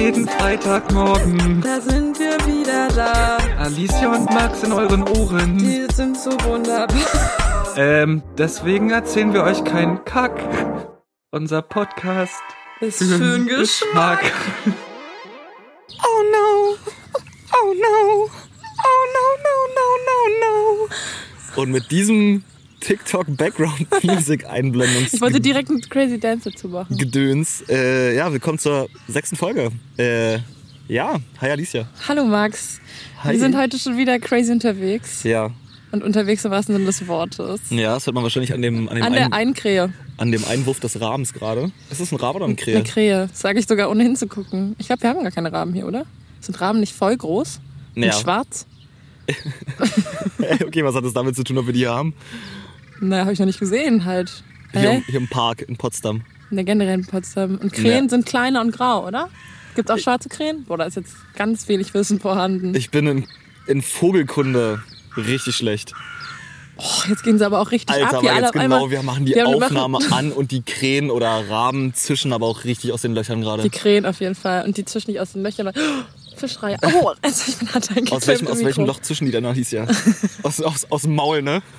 [0.00, 1.60] jeden Freitagmorgen.
[1.60, 3.36] Da sind wir wieder da.
[3.58, 5.58] Alicia und Max in euren Ohren.
[5.58, 6.96] Die sind so wunderbar.
[7.76, 10.40] Ähm, deswegen erzählen wir euch keinen Kack.
[11.30, 12.42] Unser Podcast
[12.80, 14.32] Ist für den Geschmack.
[16.02, 16.76] Oh no.
[17.62, 18.30] Oh no.
[18.82, 21.62] Oh no, no, no, no, no.
[21.62, 22.42] Und mit diesem
[22.80, 26.96] TikTok Background Music Einblendungs Ich wollte direkt einen Crazy Dance dazu machen.
[26.96, 27.62] Gedöns.
[27.68, 29.70] Äh, ja, willkommen zur sechsten Folge.
[29.98, 30.38] Äh,
[30.88, 31.86] ja, hi Alicia.
[32.08, 32.80] Hallo Max.
[33.22, 33.32] Hi.
[33.32, 35.22] Wir sind heute schon wieder crazy unterwegs.
[35.24, 35.50] Ja.
[35.92, 37.60] Und unterwegs im wahrsten Sinne des Wortes.
[37.70, 39.92] Ja, das hört man wahrscheinlich an dem, an dem, An Ein, der einen Krähe.
[40.16, 41.70] an dem Einwurf des Rahmens gerade.
[41.90, 42.76] Ist das ein Rabe oder ein Krähe?
[42.76, 43.28] Eine Krähe.
[43.32, 44.74] Sage ich sogar ohne hinzugucken.
[44.78, 46.06] Ich glaube, wir haben gar keine Raben hier, oder?
[46.40, 47.60] Sind Raben nicht voll groß?
[47.96, 48.12] Und Ja.
[48.12, 48.66] schwarz?
[50.66, 52.14] okay, was hat das damit zu tun, ob wir die hier haben?
[53.00, 54.42] Na, habe ich noch nicht gesehen halt.
[54.72, 56.22] Hier, im- hier im Park in Potsdam.
[56.50, 57.56] In der generellen Potsdam.
[57.58, 58.08] Und Krähen Ja.
[58.10, 59.28] sind kleiner und grau, oder?
[59.74, 60.64] Gibt auch schwarze Krähen?
[60.64, 62.74] Boah, da ist jetzt ganz wenig Wissen vorhanden.
[62.74, 63.26] Ich bin in,
[63.66, 64.82] in Vogelkunde
[65.16, 65.92] richtig schlecht.
[66.76, 68.12] Oh, jetzt gehen sie aber auch richtig Alter, ab.
[68.14, 68.90] aber Hier alle jetzt genau, einmal.
[68.90, 73.02] wir machen die Aufnahme an und die Krähen oder Raben zischen aber auch richtig aus
[73.02, 73.62] den Löchern gerade.
[73.62, 74.64] Die Krähen auf jeden Fall.
[74.64, 75.70] Und die zwischen nicht aus den Löchern.
[76.40, 76.76] Fischreihe.
[76.82, 79.86] Oh, also ich bin hart Aus welchem, aus welchem Loch zwischen die dann Alicia?
[80.42, 81.62] aus, aus, aus dem Maul, ne?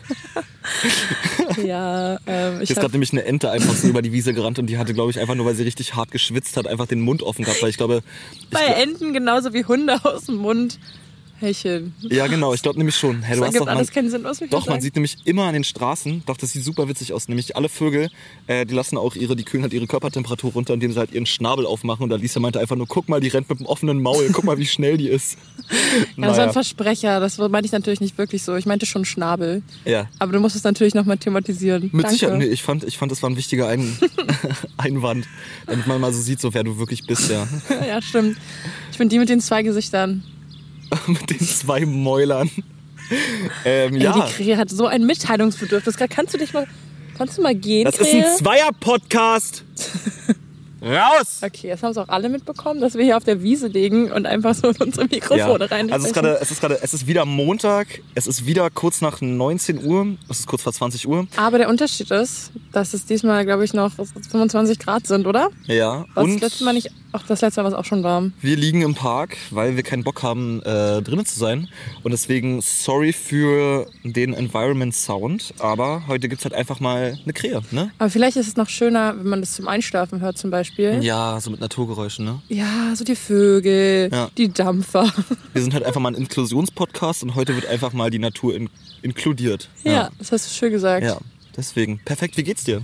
[1.63, 4.57] Ja, ähm, Hier ich ist gerade nämlich eine Ente einfach so über die Wiese gerannt
[4.57, 7.01] und die hatte, glaube ich, einfach nur, weil sie richtig hart geschwitzt hat, einfach den
[7.01, 7.61] Mund offen gehabt.
[7.61, 8.03] Weil ich glaube,
[8.39, 10.79] ich bei Enten genauso wie Hunde aus dem Mund
[11.41, 11.93] hecheln.
[12.01, 13.21] ja genau, ich glaube nämlich schon.
[13.21, 15.17] Hey, du Das hast doch, man, alles keinen Sinn, was wir doch, man sieht nämlich
[15.25, 17.27] immer an den Straßen, doch, das sieht super witzig aus.
[17.27, 18.09] Nämlich alle Vögel,
[18.47, 21.25] äh, die lassen auch ihre, die kühlen halt ihre Körpertemperatur runter, indem sie halt ihren
[21.25, 22.03] Schnabel aufmachen.
[22.03, 24.57] Und Alicia meinte einfach nur, guck mal, die rennt mit dem offenen Maul, guck mal,
[24.57, 25.37] wie schnell die ist.
[26.17, 27.19] Ja, das war ein Versprecher.
[27.19, 28.55] Das meinte ich natürlich nicht wirklich so.
[28.55, 29.61] Ich meinte schon Schnabel.
[29.85, 30.07] ja.
[30.19, 31.89] Aber du musst es natürlich nochmal thematisieren.
[31.91, 32.09] Mit Danke.
[32.11, 33.97] Sicherheit, nee, ich fand, ich fand, das war ein wichtiger ein
[34.77, 35.27] Einwand,
[35.65, 37.47] damit man mal so sieht, so wer du wirklich bist, ja.
[37.87, 38.37] Ja, stimmt.
[38.91, 40.23] Ich bin die mit den zwei Gesichtern.
[41.07, 42.49] Mit den zwei Mäulern.
[43.65, 45.95] Ähm, Ey, ja, die Krähe hat so ein Mitteilungsbedürfnis.
[46.09, 46.65] Kannst du dich mal,
[47.17, 48.25] kannst du mal gehen, das ist Krähe?
[48.25, 49.63] ein Zweier-Podcast.
[50.81, 51.41] Raus!
[51.43, 54.25] Okay, jetzt haben es auch alle mitbekommen, dass wir hier auf der Wiese liegen und
[54.25, 55.91] einfach so unsere Mikrofone rein.
[55.91, 59.01] Also es ist gerade, es ist gerade, es ist wieder Montag, es ist wieder kurz
[59.01, 61.27] nach 19 Uhr, es ist kurz vor 20 Uhr.
[61.37, 65.49] Aber der Unterschied ist, dass es diesmal, glaube ich, noch 25 Grad sind, oder?
[65.67, 66.05] Ja.
[66.15, 66.89] Was und das letzte Mal nicht.
[67.13, 68.31] Ach, das letzte Mal war es auch schon warm.
[68.41, 71.67] wir liegen im Park, weil wir keinen Bock haben, äh, drinnen zu sein.
[72.03, 75.53] Und deswegen sorry für den Environment Sound.
[75.59, 77.91] Aber heute gibt's halt einfach mal eine Krähe, ne?
[77.99, 80.70] Aber vielleicht ist es noch schöner, wenn man das zum Einschlafen hört, zum Beispiel.
[80.77, 82.41] Ja, so mit Naturgeräuschen, ne?
[82.47, 84.29] Ja, so die Vögel, Ja.
[84.37, 85.11] die Dampfer.
[85.53, 88.69] Wir sind halt einfach mal ein Inklusionspodcast und heute wird einfach mal die Natur in
[89.01, 89.69] inkludiert.
[89.83, 90.09] Ja.
[90.19, 91.03] das hast du schön gesagt.
[91.05, 91.17] Ja,
[91.57, 91.99] deswegen.
[92.05, 92.83] Perfekt, wie geht's dir?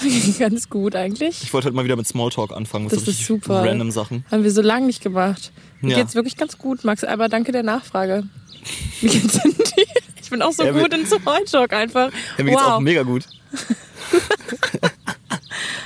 [0.38, 1.42] Ganz gut eigentlich.
[1.42, 2.88] Ich wollte heute mal wieder mit Smalltalk anfangen.
[2.88, 3.64] Das so ist super.
[3.64, 4.24] Random Sachen.
[4.30, 5.52] Haben wir so lange nicht gemacht.
[5.80, 5.98] Mir Ja.
[5.98, 8.24] geht's wirklich ganz gut, Max, aber danke der Nachfrage.
[9.00, 9.84] Wie geht's denn dir?
[10.22, 12.10] Ich bin auch so Ja, gut in Smalltalk einfach.
[12.38, 12.80] Ja, mir geht's auch wow.
[12.80, 13.24] mega gut.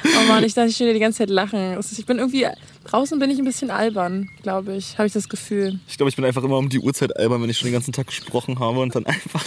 [0.04, 1.78] Oh Mann, ich dachte, ich würde die ganze Zeit lachen.
[1.78, 2.46] Ich bin irgendwie,
[2.84, 4.98] draußen bin ich ein bisschen albern, glaube ich.
[4.98, 5.78] Habe ich das Gefühl.
[5.88, 7.92] Ich glaube, ich bin einfach immer um die Uhrzeit albern, wenn ich schon den ganzen
[7.92, 9.44] Tag gesprochen habe und dann einfach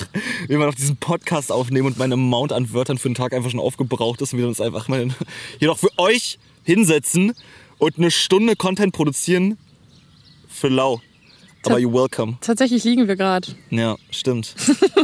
[0.48, 3.60] immer noch diesen Podcast aufnehme und meine Amount an Wörtern für den Tag einfach schon
[3.60, 5.08] aufgebraucht ist und wir uns einfach mal
[5.60, 7.34] hier noch für euch hinsetzen
[7.78, 9.58] und eine Stunde Content produzieren
[10.48, 11.02] für lau.
[11.66, 12.38] Aber you're welcome.
[12.42, 13.48] Tatsächlich liegen wir gerade.
[13.70, 14.54] Ja, stimmt.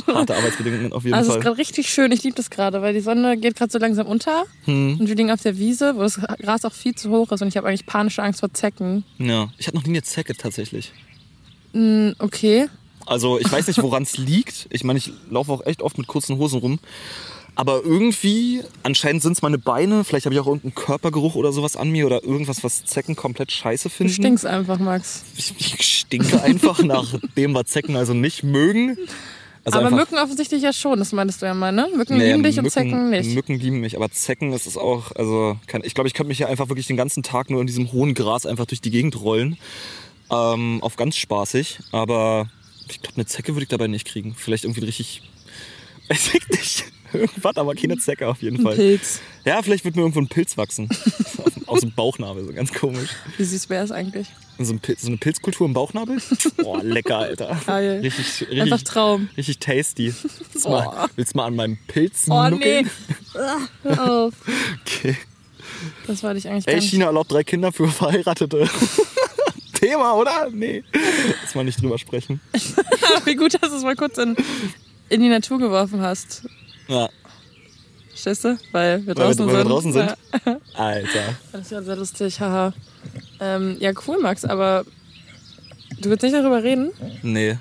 [0.08, 1.44] Harte Arbeitsbedingungen auf jeden Also es ist Fall.
[1.52, 2.12] gerade richtig schön.
[2.12, 4.44] Ich liebe das gerade, weil die Sonne geht gerade so langsam unter.
[4.66, 4.98] Hm.
[5.00, 7.42] Und wir liegen auf der Wiese, wo das Gras auch viel zu hoch ist.
[7.42, 9.04] Und ich habe eigentlich panische Angst vor Zecken.
[9.18, 10.92] Ja, ich hatte noch nie eine Zecke tatsächlich.
[11.74, 12.68] Hm, okay.
[13.06, 14.68] Also ich weiß nicht, woran es liegt.
[14.70, 16.80] Ich meine, ich laufe auch echt oft mit kurzen Hosen rum.
[17.60, 20.06] Aber irgendwie, anscheinend sind es meine Beine.
[20.06, 23.52] Vielleicht habe ich auch irgendeinen Körpergeruch oder sowas an mir oder irgendwas, was Zecken komplett
[23.52, 24.14] scheiße Du finden.
[24.14, 25.24] stinkst einfach, Max.
[25.36, 28.98] Ich, ich stinke einfach nach dem, was Zecken also nicht mögen.
[29.66, 31.90] Also Aber Mücken offensichtlich ja schon, das meintest du ja mal, ne?
[31.94, 33.36] Mücken Nee, lieben dich und Mücken- Zecken nicht.
[33.36, 36.40] Mücken lieben mich, aber Zecken ist es auch, also kann, ich glaube, ich könnte mich
[36.40, 39.20] ja einfach wirklich den ganzen Tag nur in diesem hohen Gras einfach durch die Gegend
[39.20, 39.58] rollen.
[40.32, 42.48] Ähm, auf ganz spaßig, aber
[42.90, 44.34] ich glaube, eine Zecke würde ich dabei nicht kriegen.
[44.34, 45.24] Vielleicht irgendwie richtig,
[46.08, 48.76] weiß ich nicht, irgendwas, aber keine Zecke auf jeden Ein Fall.
[48.76, 49.22] Pilz.
[49.46, 50.90] Ja, vielleicht wird mir irgendwo ein Pilz wachsen.
[51.66, 53.10] Aus dem Bauchnabel, so ganz komisch.
[53.38, 54.28] Wie süß wäre es eigentlich?
[54.58, 56.18] So, ein Pilz, so eine Pilzkultur im Bauchnabel?
[56.58, 57.58] Boah, lecker, Alter.
[57.66, 58.00] Geil.
[58.02, 59.30] Richtig, Einfach richtig, Traum.
[59.38, 60.14] richtig tasty.
[60.52, 60.84] Willst du Boah.
[60.86, 62.90] mal, willst mal an meinem Pilz Oh nuckeln?
[63.34, 63.44] nee.
[63.84, 64.34] Hör auf.
[64.82, 65.16] Okay.
[66.08, 66.82] Das wollte ich eigentlich Ey.
[66.82, 68.68] China erlaubt drei Kinder für Verheiratete.
[69.74, 70.50] Thema, oder?
[70.52, 70.84] Nee.
[71.44, 72.42] Lass mal nicht drüber sprechen.
[73.24, 74.36] Wie gut, dass du es mal kurz in,
[75.08, 76.44] in die Natur geworfen hast.
[76.90, 77.10] Ja.
[78.10, 78.58] Verstehst du?
[78.74, 79.70] Weil wir Weil wir- draußen weil wir sind.
[79.70, 80.16] draußen sind?
[80.46, 80.58] Ja.
[80.74, 81.36] Alter.
[81.54, 82.74] Das wäre sehr lustig, haha.
[83.40, 84.84] Ähm, ja, cool, Max, aber
[86.02, 86.92] du willst nicht darüber reden?
[87.22, 87.58] Nee.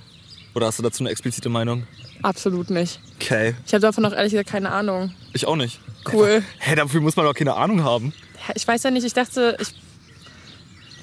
[0.54, 1.86] Oder hast du dazu eine explizite Meinung?
[2.22, 2.98] Absolut nicht.
[3.20, 3.54] Okay.
[3.64, 5.12] Ich habe davon auch ehrlich gesagt keine Ahnung.
[5.32, 5.78] Ich auch nicht.
[6.12, 6.42] Cool.
[6.58, 8.12] Hä, dafür muss man doch keine Ahnung haben.
[8.48, 9.68] Ja, Ich weiß ja nicht, ich dachte, ich.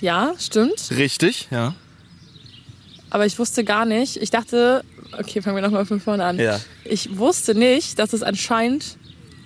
[0.02, 0.90] Ja, stimmt.
[0.92, 1.74] Richtig, ja.
[3.10, 4.18] Aber ich wusste gar nicht.
[4.18, 4.84] Ich dachte,
[5.20, 6.40] okay, fangen wir nochmal von vorne an.
[6.40, 6.60] Ja.
[6.84, 8.98] Ich wusste nicht, dass es anscheinend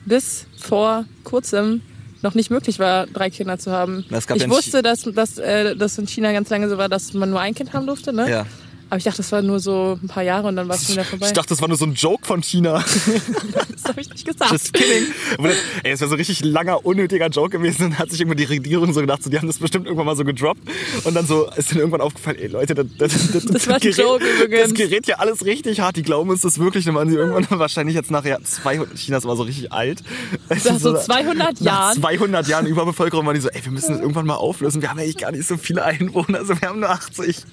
[0.06, 1.81] bis vor kurzem
[2.21, 4.06] noch nicht möglich war, drei Kinder zu haben.
[4.10, 7.30] Ich ja wusste, dass, dass äh, das in China ganz lange so war, dass man
[7.30, 8.12] nur ein Kind haben durfte.
[8.12, 8.30] Ne?
[8.30, 8.45] Ja.
[8.89, 10.94] Aber ich dachte, das war nur so ein paar Jahre und dann war es schon
[10.94, 11.27] wieder vorbei.
[11.27, 12.83] Ich dachte, das war nur so ein Joke von China.
[13.71, 14.51] das habe ich nicht gesagt.
[14.51, 15.06] Just kidding.
[15.38, 15.53] Das,
[15.83, 17.91] ey, das wäre so ein richtig langer, unnötiger Joke gewesen.
[17.91, 20.15] Dann hat sich irgendwann die Regierung so gedacht, so, die haben das bestimmt irgendwann mal
[20.15, 20.62] so gedroppt.
[21.03, 23.81] Und dann so ist denen irgendwann aufgefallen, ey Leute, das, das, das, Das war ein
[23.81, 24.69] gerät, Joke übrigens.
[24.69, 25.95] das gerät ja alles richtig hart.
[25.95, 26.86] Die glauben uns das wirklich.
[26.86, 30.01] Dann waren sie irgendwann wahrscheinlich jetzt nachher 200, China ist aber so richtig alt.
[30.50, 32.01] Nach so 200 Nach Jahren.
[32.01, 34.81] 200 Jahren Überbevölkerung waren die so, ey, wir müssen das irgendwann mal auflösen.
[34.81, 37.44] Wir haben eigentlich gar nicht so viele Einwohner, also wir haben nur 80.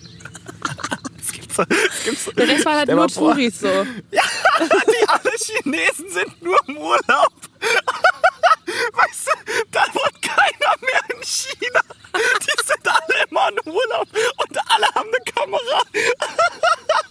[1.64, 2.30] Das gibt's.
[2.36, 3.08] Der Rest waren halt nur.
[3.08, 3.68] Touris so.
[4.10, 4.22] Ja,
[4.60, 7.32] die alle Chinesen sind nur im Urlaub.
[8.92, 11.80] Weißt du, da wohnt keiner mehr in China.
[12.14, 14.08] Die sind alle immer im Urlaub
[14.38, 15.82] und alle haben eine Kamera.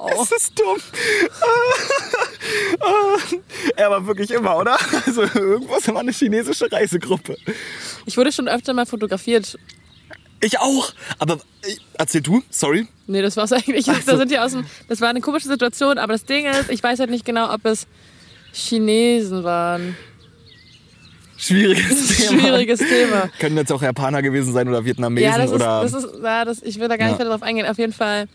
[0.00, 0.10] Oh.
[0.18, 0.78] Das ist dumm.
[3.76, 4.76] Er war wirklich immer, oder?
[5.06, 7.36] Also irgendwo ist immer eine chinesische Reisegruppe.
[8.06, 9.56] Ich wurde schon öfter mal fotografiert.
[10.42, 10.92] Ich auch.
[11.18, 12.86] Aber äh, erzähl du, sorry.
[13.06, 13.88] Nee, das war's eigentlich.
[13.88, 14.12] Ach so.
[14.12, 16.82] Da sind die aus dem, das war eine komische Situation, aber das Ding ist, ich
[16.82, 17.86] weiß halt nicht genau, ob es
[18.52, 19.96] Chinesen waren.
[21.36, 22.40] Schwieriges Thema.
[22.42, 23.30] Schwieriges Thema.
[23.38, 25.82] Können jetzt auch Japaner gewesen sein oder Vietnamesen Ja, das ist, oder.
[25.82, 27.20] das ist, ja, das, ich will da gar nicht Ja.
[27.20, 27.66] weiter drauf eingehen.
[27.66, 28.28] Auf jeden Fall,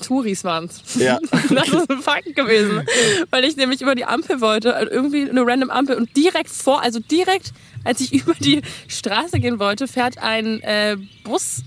[0.00, 0.80] Touris waren's.
[0.98, 1.18] Ja.
[1.50, 2.86] Das ist ein Fakt gewesen.
[3.30, 6.82] Weil ich nämlich über die Ampel wollte, also irgendwie eine random Ampel und direkt vor,
[6.82, 7.52] also direkt,
[7.86, 11.62] als ich über die Straße gehen wollte, fährt ein äh, Bus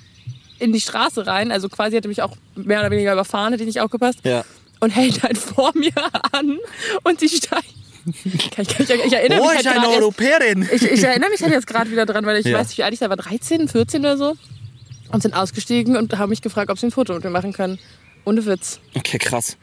[0.60, 1.51] in die Straße rein.
[1.51, 4.19] Also quasi hätte mich auch mehr oder weniger überfahren, hätte ich nicht aufgepasst.
[4.24, 4.44] ja.
[4.81, 5.92] Und hält halt vor mir
[6.31, 6.57] an
[7.04, 7.66] und die steigen.
[8.56, 10.69] Kann ich, kann ich, ich erinnere Oh, mich ich halt eine gerade erst- Europäerin.
[10.71, 12.57] ich, ich erinnere mich halt jetzt gerade wieder dran, weil ich Ja.
[12.60, 14.36] weiß nicht, wie alt ich da war, 13, 14 oder so.
[15.12, 17.77] Und sind ausgestiegen und haben mich gefragt, ob sie ein Foto mit mir machen können.
[18.24, 18.80] Ohne Witz.
[18.95, 19.57] Okay, krass.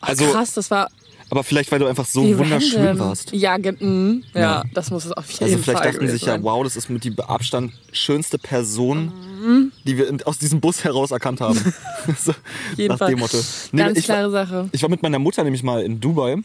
[0.00, 0.88] Ach, Also, krass, das war
[1.30, 3.08] aber vielleicht, weil du einfach so wie wunderschön random.
[3.08, 3.32] warst.
[3.32, 4.64] Ja, mm, ja, Ja.
[4.74, 6.88] das muss es auf jeden Also vielleicht Fall dachten sie sich ja, wow, das ist
[6.90, 9.72] mit die Abstand schönste Person, Mhm.
[9.84, 11.58] die wir aus diesem Bus heraus erkannt haben.
[12.24, 12.32] so,
[12.78, 13.10] nach Fall.
[13.10, 13.38] dem Motto.
[13.72, 14.68] Nee, Ganz ich, klare Sache.
[14.72, 16.36] ich war mit meiner Mutter nämlich mal in Dubai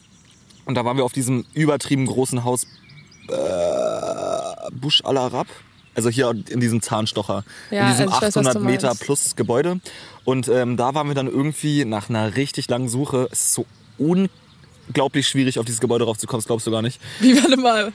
[0.64, 2.66] und da waren wir auf diesem übertrieben großen Haus
[3.28, 5.46] äh, Bush Al Arab.
[5.94, 8.94] Also hier in diesem Zahnstocher, Ja, in diesem also ich weiß, was 800 du Meter
[8.94, 9.80] plus Gebäude.
[10.24, 13.28] Und ähm, da waren wir dann irgendwie nach einer richtig langen Suche.
[13.32, 13.66] Es ist so
[13.98, 14.30] unglaublich
[15.22, 17.00] schwierig, auf dieses Gebäude raufzukommen, das glaubst du gar nicht.
[17.20, 17.92] Wie warte mal.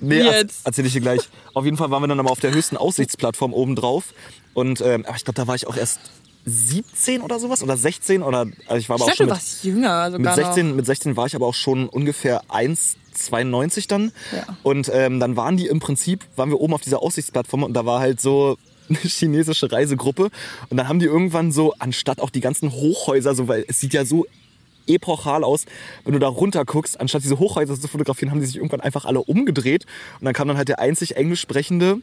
[0.00, 0.66] Nee, jetzt?
[0.66, 1.22] erzähl ich dir gleich.
[1.54, 4.12] Auf jeden Fall waren wir dann aber auf der höchsten Aussichtsplattform oben drauf.
[4.54, 6.00] Und ähm, aber ich glaube, da war ich auch erst
[6.46, 9.42] 17 oder sowas oder 16 oder also ich war aber Ich auch schon du mit,
[9.42, 14.12] warst jünger mit sogar 16 mit 16 war ich aber auch schon ungefähr 1,92 dann.
[14.32, 14.56] Ja.
[14.62, 17.84] Und ähm, dann waren die im Prinzip, waren wir oben auf dieser Aussichtsplattform und da
[17.84, 18.58] war halt so
[18.88, 20.30] eine chinesische Reisegruppe
[20.70, 23.92] und dann haben die irgendwann so anstatt auch die ganzen Hochhäuser so weil es sieht
[23.92, 24.26] ja so
[24.86, 25.64] epochal aus,
[26.04, 29.04] wenn du da runter guckst, anstatt diese Hochhäuser zu fotografieren, haben die sich irgendwann einfach
[29.04, 29.84] alle umgedreht
[30.20, 31.98] und dann kam dann halt der einzig englisch sprechende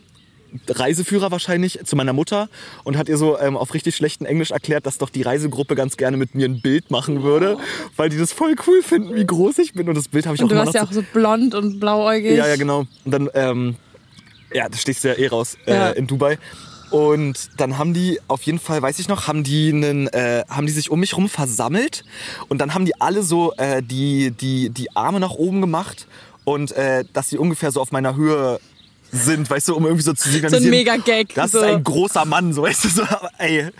[0.70, 2.48] Reiseführer wahrscheinlich zu meiner Mutter
[2.84, 5.98] und hat ihr so ähm, auf richtig schlechten Englisch erklärt, dass doch die Reisegruppe ganz
[5.98, 7.58] gerne mit mir ein Bild machen würde,
[7.96, 10.42] weil die das voll cool finden, wie groß ich bin und das Bild habe ich
[10.42, 12.38] Und auch du warst ja auch so blond und blauäugig.
[12.38, 12.86] ja, ja, genau.
[13.04, 13.76] Und dann, ähm,
[14.54, 15.90] ja, da stehst du ja eh raus äh, Ja.
[15.90, 16.38] in Dubai.
[16.94, 20.68] Und dann haben die, auf jeden Fall, weiß ich noch, haben die, einen, äh, haben
[20.68, 22.04] die sich um mich rum versammelt
[22.50, 26.06] und dann haben die alle so äh, die, die, die Arme nach oben gemacht
[26.44, 28.60] und äh, dass sie ungefähr so auf meiner Höhe
[29.12, 30.70] sind, weißt du, um irgendwie so zu So ein signalisieren.
[30.70, 31.34] Mega-Gag.
[31.34, 31.60] Das so.
[31.60, 33.04] ist ein großer Mann, so weißt du, so,
[33.40, 33.72] ey, äh,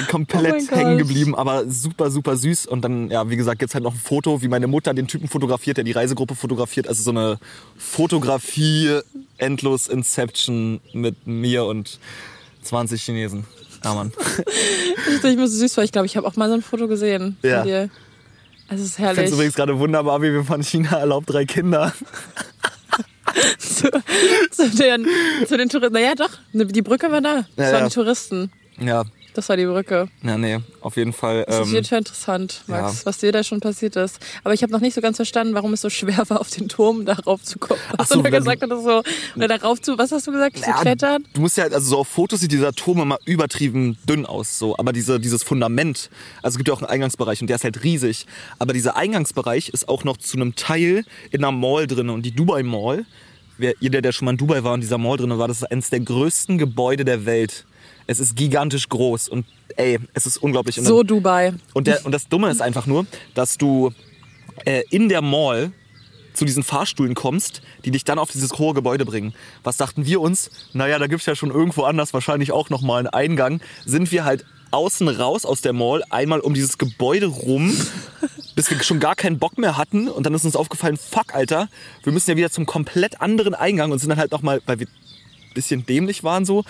[0.00, 0.78] Oh komplett Gott.
[0.78, 2.66] hängen geblieben, aber super, super süß.
[2.66, 5.28] Und dann, ja, wie gesagt, gibt's halt noch ein Foto, wie meine Mutter den Typen
[5.28, 6.86] fotografiert, der die Reisegruppe fotografiert.
[6.86, 7.40] Also so eine
[7.76, 9.00] Fotografie,
[9.38, 11.98] endlos Inception mit mir und
[12.62, 13.44] 20 Chinesen.
[13.84, 14.12] Ja, Mann.
[15.24, 17.58] Ich muss süß, weil ich glaube, ich habe auch mal so ein Foto gesehen Ja.
[17.58, 17.90] von dir.
[18.68, 19.26] Es ist Ich finde herrlich.
[19.26, 21.92] es übrigens gerade wunderbar, wie wir von China erlaubt drei Kinder.
[23.58, 23.90] zu,
[24.50, 25.06] zu, den,
[25.46, 25.92] zu den Touristen.
[25.94, 27.44] Naja, doch, die Brücke war da.
[27.56, 27.88] Das Ja, waren ja.
[27.88, 28.52] die Touristen.
[28.78, 29.04] Ja,
[29.34, 30.08] Das war die Brücke.
[30.22, 31.44] Ja, nee, auf jeden Fall.
[31.46, 33.06] Das ist Ähm, jeden Fall interessant, Max, ja.
[33.06, 34.18] was dir da schon passiert ist.
[34.44, 36.68] Aber ich habe noch nicht so ganz verstanden, warum es so schwer war, auf den
[36.68, 37.80] Turm darauf zu kommen.
[37.96, 39.02] Ach so, wenn- gesagt hattest, so,
[39.36, 41.24] oder darauf zu, was hast du gesagt, zu ja, klettern?
[41.32, 44.76] Du musst ja, also so auf Fotos sieht dieser Turm immer übertrieben dünn aus, so.
[44.76, 46.10] Aber diese, dieses Fundament,
[46.42, 48.26] also es gibt ja auch einen Eingangsbereich und der ist halt riesig.
[48.58, 52.32] Aber dieser Eingangsbereich ist auch noch zu einem Teil in einer Mall drin und die
[52.32, 53.06] Dubai Mall,
[53.56, 55.70] wer, jeder, der schon mal in Dubai war und dieser Mall drin war, das ist
[55.70, 57.64] eines der größten Gebäude der Welt.
[58.12, 60.78] Es ist gigantisch groß und ey, es ist unglaublich.
[60.78, 61.54] Und dann- So Dubai.
[61.74, 63.92] Und, der, und das Dumme ist einfach nur, dass du
[64.64, 65.72] äh, in der Mall
[66.34, 69.34] zu diesen Fahrstühlen kommst, die dich dann auf dieses hohe Gebäude bringen.
[69.64, 70.50] Was dachten wir uns?
[70.72, 73.60] Naja, da gibt's ja schon irgendwo anders wahrscheinlich auch nochmal einen Eingang.
[73.84, 77.76] Sind wir halt außen raus aus der Mall, einmal um dieses Gebäude rum,
[78.56, 80.08] bis wir schon gar keinen Bock mehr hatten.
[80.08, 81.68] Und dann ist uns aufgefallen, fuck, Alter,
[82.02, 84.86] wir müssen ja wieder zum komplett anderen Eingang und sind dann halt nochmal, weil wir
[84.86, 86.64] ein bisschen dämlich waren so,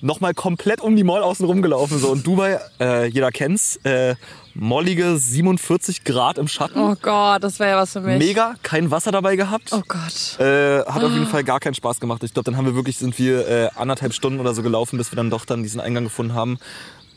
[0.00, 1.98] nochmal komplett um die Mall außen rumgelaufen.
[1.98, 2.08] So.
[2.08, 4.14] Und Dubai, äh, jeder kennt's, äh,
[4.54, 6.80] mollige 47 Grad im Schatten.
[6.80, 8.18] Oh Gott, das wäre ja was für mich.
[8.18, 9.70] Mega, kein Wasser dabei gehabt.
[9.72, 10.40] Oh Gott.
[10.40, 12.22] Äh, hat auf jeden Fall gar keinen Spaß gemacht.
[12.22, 15.12] Ich glaube, dann haben wir wirklich, sind wir äh, anderthalb Stunden oder so gelaufen, bis
[15.12, 16.58] wir dann doch dann diesen Eingang gefunden haben.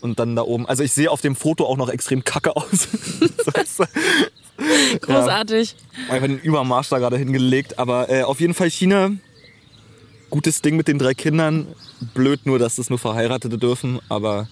[0.02, 0.66] Und dann da oben.
[0.66, 2.88] Also ich sehe auf dem Foto auch noch extrem kacke aus.
[5.02, 5.76] Großartig.
[6.10, 7.80] Einfach den Übermarsch da gerade hingelegt.
[7.80, 9.12] Aber äh, auf jeden Fall China.
[10.30, 11.68] Gutes Ding mit den drei Kindern.
[12.14, 14.00] Blöd nur, dass das nur Verheiratete dürfen.
[14.10, 14.48] Aber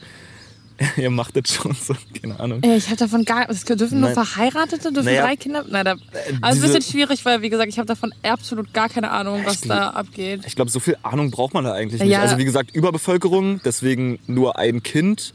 [0.97, 1.95] ihr macht das schon so.
[2.21, 2.61] Keine Ahnung.
[2.63, 4.25] Ich habe davon gar Es dürfen nur Nein.
[4.25, 5.65] Verheiratete, dürfen Naja, drei Kinder.
[5.67, 8.89] Nein, da, es ist ein bisschen schwierig, weil, wie gesagt, ich habe davon absolut gar
[8.89, 10.41] keine Ahnung, was Ich- da abgeht.
[10.45, 12.11] Ich glaube, so viel Ahnung braucht man da eigentlich nicht.
[12.11, 12.21] Ja.
[12.21, 15.33] Also wie gesagt, Überbevölkerung, deswegen nur ein Kind.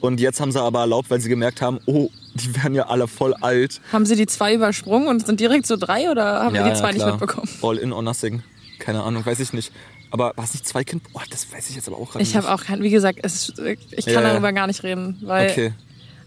[0.00, 3.06] Und jetzt haben sie aber erlaubt, weil sie gemerkt haben, oh, die werden ja alle
[3.06, 3.80] voll alt.
[3.92, 6.92] Haben sie die zwei übersprungen und sind direkt zu drei oder haben wir die zwei
[6.92, 7.12] nicht klar.
[7.12, 7.48] mitbekommen?
[7.60, 8.42] All in or nothing.
[8.80, 9.70] Keine Ahnung, weiß ich nicht.
[10.10, 11.04] Aber war es nicht zwei Kind?
[11.12, 12.36] Oh, das weiß ich jetzt aber auch gerade Ich nicht.
[12.36, 14.28] habe auch kein, wie gesagt, es, ich kann Ja, ja.
[14.32, 15.72] darüber gar nicht reden, weil Okay.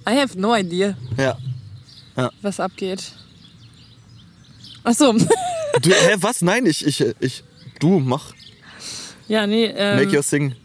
[0.10, 1.38] I have no idea, Ja.
[2.42, 3.12] was abgeht.
[4.86, 6.42] Ach so, Du, hä, was?
[6.42, 7.44] Nein, ich, ich, ich.
[7.80, 8.34] Du, mach.
[9.28, 10.56] ja, nee, ähm, Make your thing.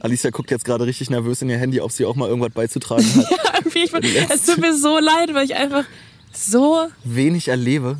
[0.00, 3.04] Alicia guckt jetzt gerade richtig nervös in ihr Handy, ob sie auch mal irgendwas beizutragen
[3.16, 3.60] hat.
[3.60, 5.84] irgendwie, ich bin, es tut mir so leid, weil ich einfach
[6.32, 7.98] so, Wenig erlebe.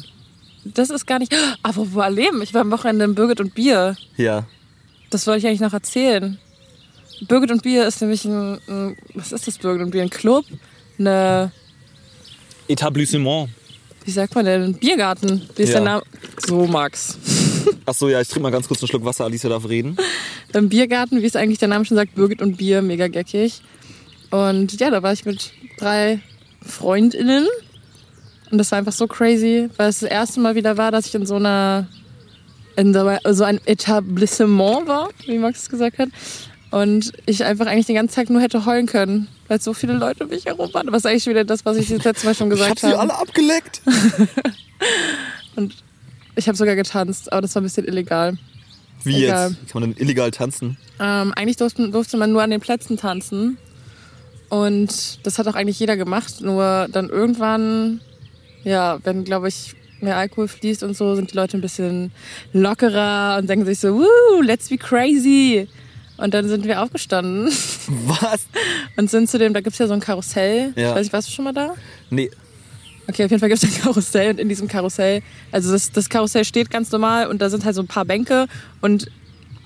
[0.74, 3.96] Das ist gar nicht, apropos erleben, ich war am Wochenende in Birgit und Bier.
[4.16, 4.46] Ja.
[5.10, 6.38] Das wollte ich eigentlich noch erzählen.
[7.28, 10.02] Birgit und Bier ist nämlich ein, ein was ist das Birgit und Bier?
[10.02, 10.44] Ein Club?
[10.98, 11.52] Eine,
[12.68, 13.48] Etablissement.
[14.04, 14.62] wie sagt man denn?
[14.62, 15.48] Ein Biergarten.
[15.56, 15.74] Wie ist Ja.
[15.76, 16.02] der Name?
[16.46, 17.18] So, Max.
[17.84, 19.24] Achso, ja, ich trinke mal ganz kurz einen Schluck Wasser.
[19.24, 19.96] Alicia darf reden.
[20.52, 23.60] Beim Biergarten, wie es eigentlich der Name schon sagt, Birgit und Bier, mega geckig.
[24.30, 26.20] Und ja, da war ich mit drei
[26.64, 27.46] FreundInnen.
[28.50, 31.14] Und das war einfach so crazy, weil es das erste Mal wieder war, dass ich
[31.14, 31.86] in so einer,
[32.76, 36.08] in so ein Etablissement war, wie Max es gesagt hat.
[36.70, 40.24] Und ich einfach eigentlich den ganzen Tag nur hätte heulen können, weil so viele Leute
[40.24, 40.90] um mich herum waren.
[40.92, 43.00] Was eigentlich wieder das, was ich das letzte Mal schon Ich hab gesagt sie habe.
[43.00, 43.80] alle abgeleckt.
[45.56, 45.74] Und
[46.34, 48.36] ich habe sogar getanzt, aber das war ein bisschen illegal.
[49.04, 49.50] Wie Egal.
[49.50, 49.72] jetzt?
[49.72, 50.76] Kann man denn illegal tanzen?
[51.00, 53.56] Ähm, eigentlich durfte, durfte man nur an den Plätzen tanzen.
[54.48, 56.40] Und das hat auch eigentlich jeder gemacht.
[56.40, 58.00] Nur dann irgendwann,
[58.66, 62.10] ja, wenn, glaube ich, mehr Alkohol fließt und so, sind die Leute ein bisschen
[62.52, 65.68] lockerer und denken sich so, Woo, let's be crazy.
[66.18, 67.46] Und dann sind wir aufgestanden
[67.88, 68.46] Was?
[68.96, 70.72] und sind zu dem, da gibt's ja so ein Karussell.
[70.74, 70.90] Ja.
[70.90, 71.74] Ich weiß nicht, warst du schon mal da?
[72.10, 72.30] Nee.
[73.08, 76.08] Okay, auf jeden Fall gibt es ein Karussell und in diesem Karussell, also das, das
[76.08, 78.46] Karussell steht ganz normal und da sind halt so ein paar Bänke
[78.80, 79.08] und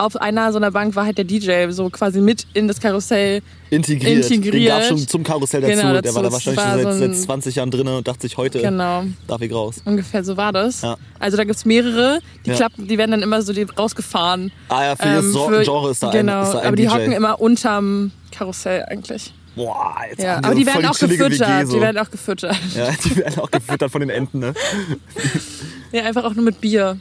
[0.00, 3.42] auf einer so einer Bank war halt der DJ so quasi mit in das Karussell.
[3.70, 4.28] Integriert.
[4.28, 4.68] Den Integriert.
[4.78, 5.72] gab schon zum Karussell dazu.
[5.74, 6.14] Genau, Der dazu.
[6.16, 8.36] war da Es wahrscheinlich war schon seit, so seit 20 Jahren drin und dachte sich
[8.36, 9.76] heute, Genau, darf ich raus.
[9.84, 10.82] ungefähr so war das.
[10.82, 10.96] Ja.
[11.18, 12.56] Also da gibt's mehrere, die Ja.
[12.56, 14.50] klappen, die werden dann immer so die rausgefahren.
[14.68, 16.82] Ah ja, für Ähm, für- Genre ist da genau, ein, ist da ein aber die
[16.84, 16.88] DJ.
[16.92, 19.32] hocken immer unterm Karussell eigentlich.
[19.56, 21.32] Boah, jetzt Ja, aber die werden auch gefüttert.
[21.40, 21.74] WG, so.
[21.74, 22.56] Die werden auch gefüttert.
[22.76, 24.54] ja, die werden auch gefüttert von den Enten, ne?
[25.92, 26.98] Ja, einfach auch nur mit Bier.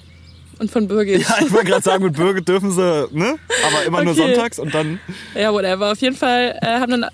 [0.59, 1.21] Und von Birgit.
[1.21, 3.35] Ja, ich wollte gerade sagen, mit Birgit dürfen sie, ne?
[3.65, 4.21] Aber immer nur Okay.
[4.33, 4.99] sonntags und dann.
[5.33, 5.91] Ja, whatever.
[5.93, 7.03] Auf jeden Fall äh, haben dann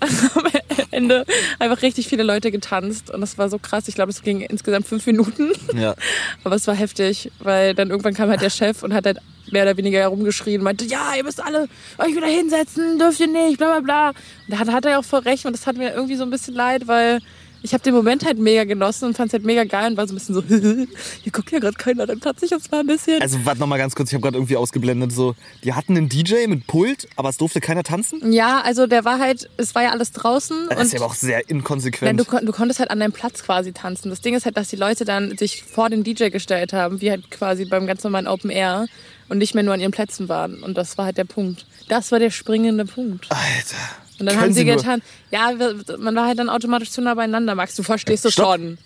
[0.90, 1.24] Ende
[1.60, 3.10] einfach richtig viele Leute getanzt.
[3.10, 3.86] Und das war so krass.
[3.86, 5.52] Ich glaube, es ging insgesamt fünf Minuten.
[5.74, 5.94] Ja.
[6.44, 9.18] Aber es war heftig, weil dann irgendwann kam halt der Chef und hat halt
[9.52, 13.28] mehr oder weniger herumgeschrien und meinte, ja, ihr müsst alle euch wieder hinsetzen, dürft ihr
[13.28, 14.08] nicht, bla bla bla.
[14.08, 14.16] Und
[14.48, 16.54] da hat, hat er auch voll recht und das hat mir irgendwie so ein bisschen
[16.54, 17.20] leid, weil
[17.66, 20.06] ich habe den Moment halt mega genossen und fand es halt mega geil und war
[20.06, 20.42] so ein bisschen so,
[21.22, 23.20] hier guckt ja gerade keiner, dann tanze ich jetzt mal ein bisschen.
[23.20, 25.10] Also, warte noch mal ganz kurz, ich habe gerade irgendwie ausgeblendet.
[25.12, 28.32] So, die hatten einen DJ mit Pult, aber es durfte keiner tanzen?
[28.32, 30.66] ja, also der war halt, es war ja alles draußen.
[30.70, 32.20] Das und ist ja aber auch sehr Nein, inkonsequent.
[32.20, 34.10] du, kon- du konntest halt an deinem Platz quasi tanzen.
[34.10, 37.10] Das Ding ist halt, dass die Leute dann sich vor den DJ gestellt haben, wie
[37.10, 38.86] halt quasi beim ganz normalen Open Air
[39.28, 40.62] und nicht mehr nur an ihren Plätzen waren.
[40.62, 41.66] Und das war halt der Punkt.
[41.88, 43.26] Das war der springende Punkt.
[43.30, 43.76] Alter.
[44.18, 44.76] Und dann haben sie sie nur.
[44.76, 45.52] getan, ja,
[45.98, 47.74] man war halt dann automatisch zu nah beieinander, Max.
[47.76, 48.78] Du verstehst es schon.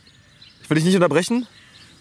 [0.63, 1.47] Ich will dich nicht unterbrechen.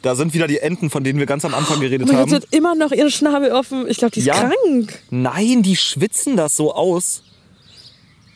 [0.01, 2.29] Da sind wieder die Enten, von denen wir ganz am Anfang geredet Oh haben.
[2.29, 3.85] sie hat immer noch ihren Schnabel offen.
[3.89, 4.35] Ich glaube, die ist Ja.
[4.63, 4.99] krank.
[5.09, 7.21] Nein, die schwitzen das so aus.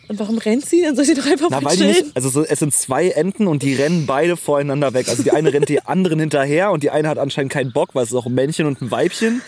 [0.09, 0.81] Und warum rennt sie?
[0.81, 3.47] Dann soll sie doch einfach Na, weil die nicht, also so, es sind zwei Enten
[3.47, 5.07] und die rennen beide voreinander weg.
[5.07, 8.03] Also die eine rennt die anderen hinterher und die eine hat anscheinend keinen Bock, weil
[8.03, 9.41] es ist auch ein Männchen und ein Weibchen.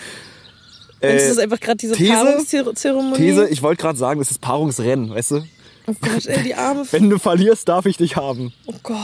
[1.09, 3.17] Äh, das ist einfach gerade diese These- Paarungszeremonie?
[3.17, 5.43] These, ich wollte gerade sagen, es ist Paarungsrennen, weißt du?
[5.87, 6.83] Oh Gott, ey, die arme...
[6.91, 8.51] Wenn du verlierst, darf ich dich haben.
[8.65, 8.97] Oh Gott,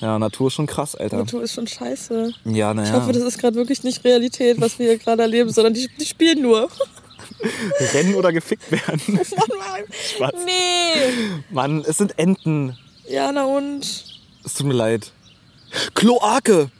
[0.00, 1.16] Ja, Natur ist schon krass, Alter.
[1.16, 2.32] Natur ist schon scheiße.
[2.44, 2.92] Ja, Ich naja.
[2.92, 6.04] hoffe, das ist gerade wirklich nicht Realität, was wir hier gerade erleben, sondern die, die
[6.04, 6.68] spielen nur.
[7.94, 9.00] Rennen oder gefickt werden.
[9.24, 10.32] Spaß.
[10.44, 11.40] Nee.
[11.50, 12.76] Mann, es sind Enten.
[13.08, 14.04] Ja, na und?
[14.44, 15.12] Es tut mir leid.
[15.94, 16.70] Kloake.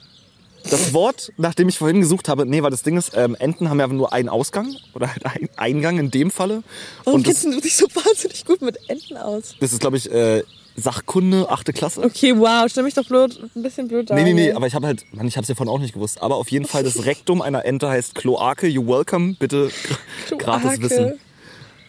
[0.70, 3.70] Das Wort, nach dem ich vorhin gesucht habe, nee, weil das Ding ist, ähm, Enten
[3.70, 6.62] haben ja nur einen Ausgang oder halt einen Eingang in dem Falle.
[7.04, 9.54] Warum kennst du dich so wahnsinnig gut mit Enten aus?
[9.60, 10.42] das ist, glaube ich, äh,
[10.76, 12.02] Sachkunde, achte Klasse.
[12.02, 14.14] Okay, wow, stell mich doch blöd, ein bisschen blöd da.
[14.14, 15.94] Nee, nee, nee, aber ich habe halt, Mann, ich habe es ja vorhin auch nicht
[15.94, 16.20] gewusst.
[16.20, 18.66] Aber auf jeden Fall, das Rektum einer Ente heißt Kloake.
[18.66, 19.70] You welcome, bitte
[20.28, 21.18] Du gratis wissen.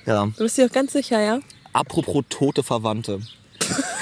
[0.05, 0.25] Ja.
[0.25, 1.39] Du bist dir auch ganz sicher, ja?
[1.73, 3.19] Apropos tote Verwandte.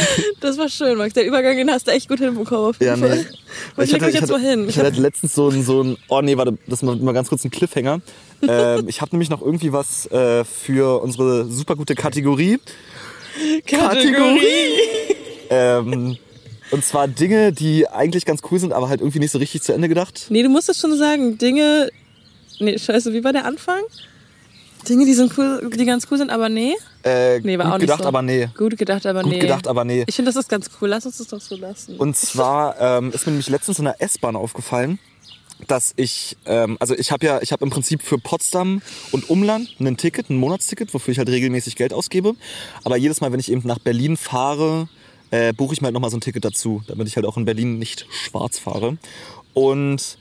[0.40, 1.14] Das war schön, Max.
[1.14, 2.70] Der Übergang, den hast du echt gut hinbekommen.
[2.70, 3.24] auf jeden Ja, nee.
[3.76, 4.68] Und ich leg mich ich jetzt hatte, mal hin.
[4.68, 7.28] Ich hatte letztens so ein, so ein, oh nee, warte, das ist mal, mal ganz
[7.28, 8.00] kurz ein Cliffhanger.
[8.42, 12.58] ähm, ich habe nämlich noch irgendwie was äh, für unsere super gute Kategorie.
[15.50, 16.16] Ähm,
[16.70, 19.72] und zwar Dinge, die eigentlich ganz cool sind, aber halt irgendwie nicht so richtig zu
[19.72, 20.26] Ende gedacht.
[20.28, 21.38] Nee, du musst es schon sagen.
[21.38, 21.88] Dinge.
[22.60, 23.80] Nee, scheiße, wie war der Anfang?
[24.88, 26.74] Dinge, die, sind cool, die ganz cool sind, aber nee.
[27.04, 28.08] Äh, Nee, war gut auch nicht gedacht, so.
[28.08, 28.48] aber nee.
[28.56, 29.38] Gut gedacht, aber Gut nee.
[29.38, 30.04] gedacht, aber nee.
[30.06, 30.88] Ich finde, das ist ganz cool.
[30.88, 31.96] Lass uns das doch so lassen.
[31.96, 34.98] Und zwar ähm, ist mir nämlich letztens in der S-Bahn aufgefallen,
[35.66, 38.80] dass ich, ähm, also ich habe ja, ich habe im Prinzip für Potsdam
[39.12, 42.34] und Umland ein Ticket, ein Monatsticket, wofür ich halt regelmäßig Geld ausgebe.
[42.84, 44.88] Aber jedes Mal, wenn ich eben nach Berlin fahre,
[45.30, 47.44] äh, buche ich mir halt nochmal so ein Ticket dazu, damit ich halt auch in
[47.44, 48.98] Berlin nicht schwarz fahre.
[49.52, 50.18] Und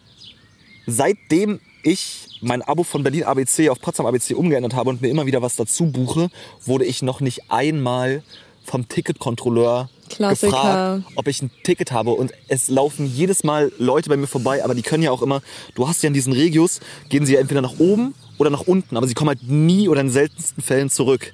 [0.87, 5.25] seitdem ich mein Abo von Berlin ABC auf Potsdam ABC umgeändert habe und mir immer
[5.25, 6.29] wieder was dazu buche,
[6.65, 8.23] wurde ich noch nicht einmal
[8.63, 10.51] vom Ticketkontrolleur Klassiker.
[10.51, 12.11] gefragt, ob ich ein Ticket habe.
[12.11, 15.41] Und es laufen jedes Mal Leute bei mir vorbei, aber die können ja auch immer,
[15.75, 18.97] du hast ja in diesen Regios, gehen sie ja entweder nach oben oder nach unten,
[18.97, 21.33] aber sie kommen halt nie oder in seltensten Fällen zurück.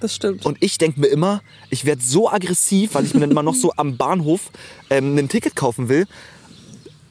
[0.00, 0.46] das stimmt.
[0.46, 3.54] Und ich denke mir immer, ich werde so aggressiv, weil ich mir dann immer noch
[3.54, 4.50] so am Bahnhof
[4.90, 6.06] ähm, ein Ticket kaufen will.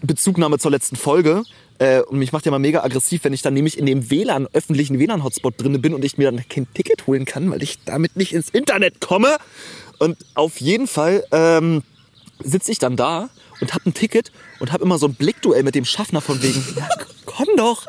[0.02, 1.44] Bezugnahme zur letzten Folge.
[1.80, 4.48] Äh, und mich macht ja mal mega aggressiv, wenn ich dann nämlich in dem WLAN,
[4.54, 8.16] öffentlichen WLAN-Hotspot drin bin und ich mir dann kein Ticket holen kann, weil ich damit
[8.16, 9.38] nicht ins Internet komme.
[10.00, 11.84] Und auf jeden Fall ähm,
[12.44, 13.30] sitze ich dann da
[13.62, 16.64] und hab ein Ticket und hab immer so ein Blickduell mit dem Schaffner von wegen,
[16.76, 16.88] ja,
[17.26, 17.86] komm doch,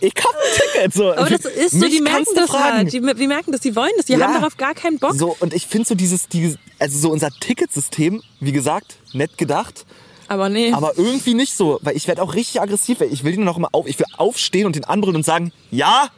[0.00, 0.94] ich hab ein Ticket.
[0.94, 2.92] So, aber das ist so, Mich die merken das halt.
[2.92, 4.06] Die, die merken das, die wollen das.
[4.06, 4.20] Die Ja.
[4.26, 5.14] haben darauf gar keinen Bock.
[5.14, 9.84] So, und ich finde so dieses, dieses, also so unser Ticketsystem, wie gesagt, nett gedacht,
[10.30, 10.72] Aber nee.
[10.72, 13.70] aber irgendwie nicht so, weil ich werde auch richtig aggressiv, ich will den noch immer
[13.72, 16.08] auf, ich will aufstehen und den anbrüllen und sagen, ja,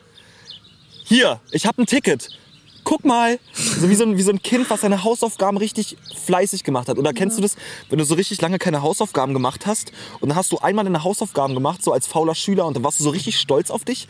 [1.04, 2.28] hier, ich habe ein Ticket.
[2.84, 5.96] Guck mal, so wie so, ein, wie so ein Kind, was seine Hausaufgaben richtig
[6.26, 6.98] fleißig gemacht hat.
[6.98, 7.56] Oder kennst du das,
[7.88, 11.04] wenn du so richtig lange keine Hausaufgaben gemacht hast und dann hast du einmal deine
[11.04, 14.08] Hausaufgaben gemacht, so als fauler Schüler und dann warst du so richtig stolz auf dich,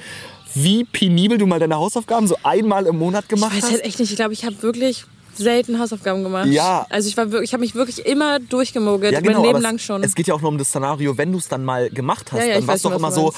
[0.55, 3.73] wie penibel du mal deine Hausaufgaben so einmal im Monat gemacht ich weiß hast?
[3.73, 4.11] halt echt nicht.
[4.11, 5.05] Ich glaube, ich habe wirklich
[5.37, 6.47] selten Hausaufgaben gemacht.
[6.49, 6.87] Ja.
[6.90, 9.12] Also ich war wirklich, ich habe mich wirklich immer durchgemogelt.
[9.12, 10.03] mein Leben genau, aber lang es, schon.
[10.03, 12.40] Es geht ja auch nur um das Szenario, wenn du es dann mal gemacht hast,
[12.40, 13.33] Ja, ja, dann du schon, doch immer so,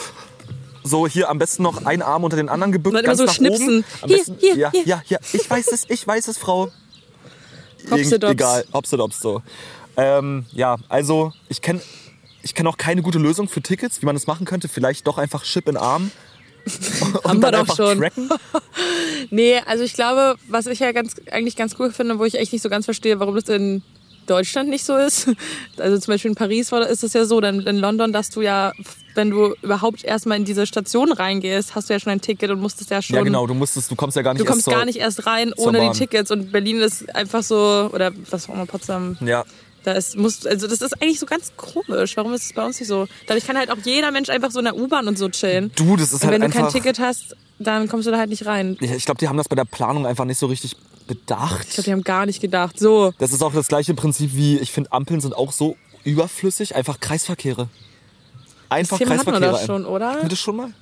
[0.83, 3.33] so hier am besten noch ein Arm unter den anderen gebückt, dann ganz immer so
[3.33, 3.68] nach schnipsen.
[3.68, 3.85] oben.
[4.02, 4.85] Am Hier, besten, hier, ja, hier.
[4.85, 6.70] ja, ja, ich weiß es, ich weiß es, Frau.
[7.90, 8.33] Hopsedops.
[8.33, 9.42] Egal, hopsedops so.
[9.96, 11.80] Ähm, ja, also ich kenne
[12.42, 14.68] ich kenn auch keine gute Lösung für Tickets, wie man das machen könnte.
[14.68, 16.11] Vielleicht doch einfach Chip in Arm.
[17.24, 17.98] Haben wir doch schon.
[17.98, 18.29] tracken.
[19.31, 22.53] Nee, also ich glaube, was ich ja ganz, eigentlich ganz cool finde, wo ich echt
[22.53, 23.83] nicht so ganz verstehe, warum das in
[24.27, 25.29] Deutschland nicht so ist.
[25.79, 28.72] Also zum Beispiel in Paris ist es ja so, dann in London, dass du ja,
[29.14, 32.61] wenn du überhaupt erstmal in diese Station reingehst, hast du ja schon ein Ticket und
[32.61, 33.16] musstest ja schon.
[33.16, 35.27] Ja, genau, du musstest, du kommst ja gar nicht Du kommst erst gar nicht erst
[35.27, 39.44] rein ohne die Tickets und Berlin ist einfach so, oder was auch immer, Potsdam, Ja,
[39.85, 42.16] da ist, muss, also das ist eigentlich so ganz komisch.
[42.16, 43.07] Warum ist es bei uns nicht so?
[43.27, 45.70] Dadurch kann halt auch jeder Mensch einfach so in der U-Bahn und so chillen.
[45.77, 46.62] du, das ist und halt wenn du einfach...
[46.62, 48.77] kein Ticket hast, dann kommst du da halt nicht rein.
[48.81, 51.66] Ja, ich glaube, die haben das bei der Planung einfach nicht so richtig bedacht.
[51.68, 52.79] Ich glaube, die haben gar nicht gedacht.
[52.79, 56.75] So, Das ist auch das gleiche Prinzip wie, ich finde, Ampeln sind auch so überflüssig.
[56.75, 57.68] Einfach Kreisverkehre.
[58.70, 59.53] Einfach Thema hatten wir Kreisverkehre.
[59.53, 60.11] das schon, oder?
[60.12, 60.73] Hatten wir das schon mal?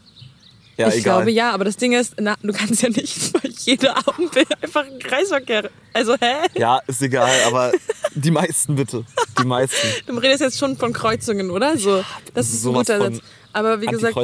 [0.83, 1.19] Ja, ich egal.
[1.19, 4.85] glaube ja, aber das Ding ist, na, du kannst ja nicht bei jeder Ampel einfach
[4.87, 5.71] einen Kreisverkehr.
[5.93, 6.47] Also, hä?
[6.55, 7.73] Ja, ist egal, aber
[8.15, 9.05] die meisten bitte.
[9.39, 9.77] Die meisten.
[10.07, 11.77] Du redest jetzt schon von Kreuzungen, oder?
[11.77, 13.21] So, das ist ein sowas guter Satz.
[13.53, 14.17] Aber wie gesagt,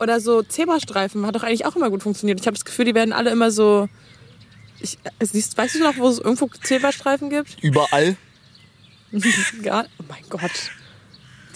[0.00, 2.40] oder so Zebrastreifen hat doch eigentlich auch immer gut funktioniert.
[2.40, 3.88] Ich habe das Gefühl, die werden alle immer so.
[4.80, 7.58] Ich, äh, siehst, weißt du noch, wo es irgendwo Zebrastreifen gibt?
[7.62, 8.16] Überall.
[9.62, 10.70] Gar, oh mein Gott.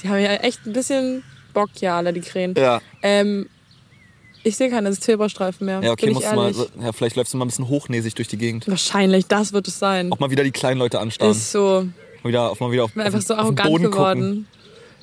[0.03, 1.25] Die haben ja echt ein bisschen
[1.55, 2.55] Bock, ja, alle die Krähen.
[2.57, 2.83] Ja.
[3.01, 3.49] Ähm,
[4.45, 5.81] ich sehe keine Zebrastreifen mehr.
[5.83, 8.29] Ja, okay, ich musst du mal, ja, vielleicht läufst du mal ein bisschen hochnäsig durch
[8.29, 8.69] die Gegend.
[8.69, 10.13] Wahrscheinlich, das wird es sein.
[10.13, 11.33] Auch mal wieder die kleinen Leute anstarren.
[11.33, 11.87] Ist so.
[12.23, 13.91] Mal wieder, auch mal wieder auf, bin auf, einfach so auf arrogant Boden gucken.
[13.99, 14.49] geworden.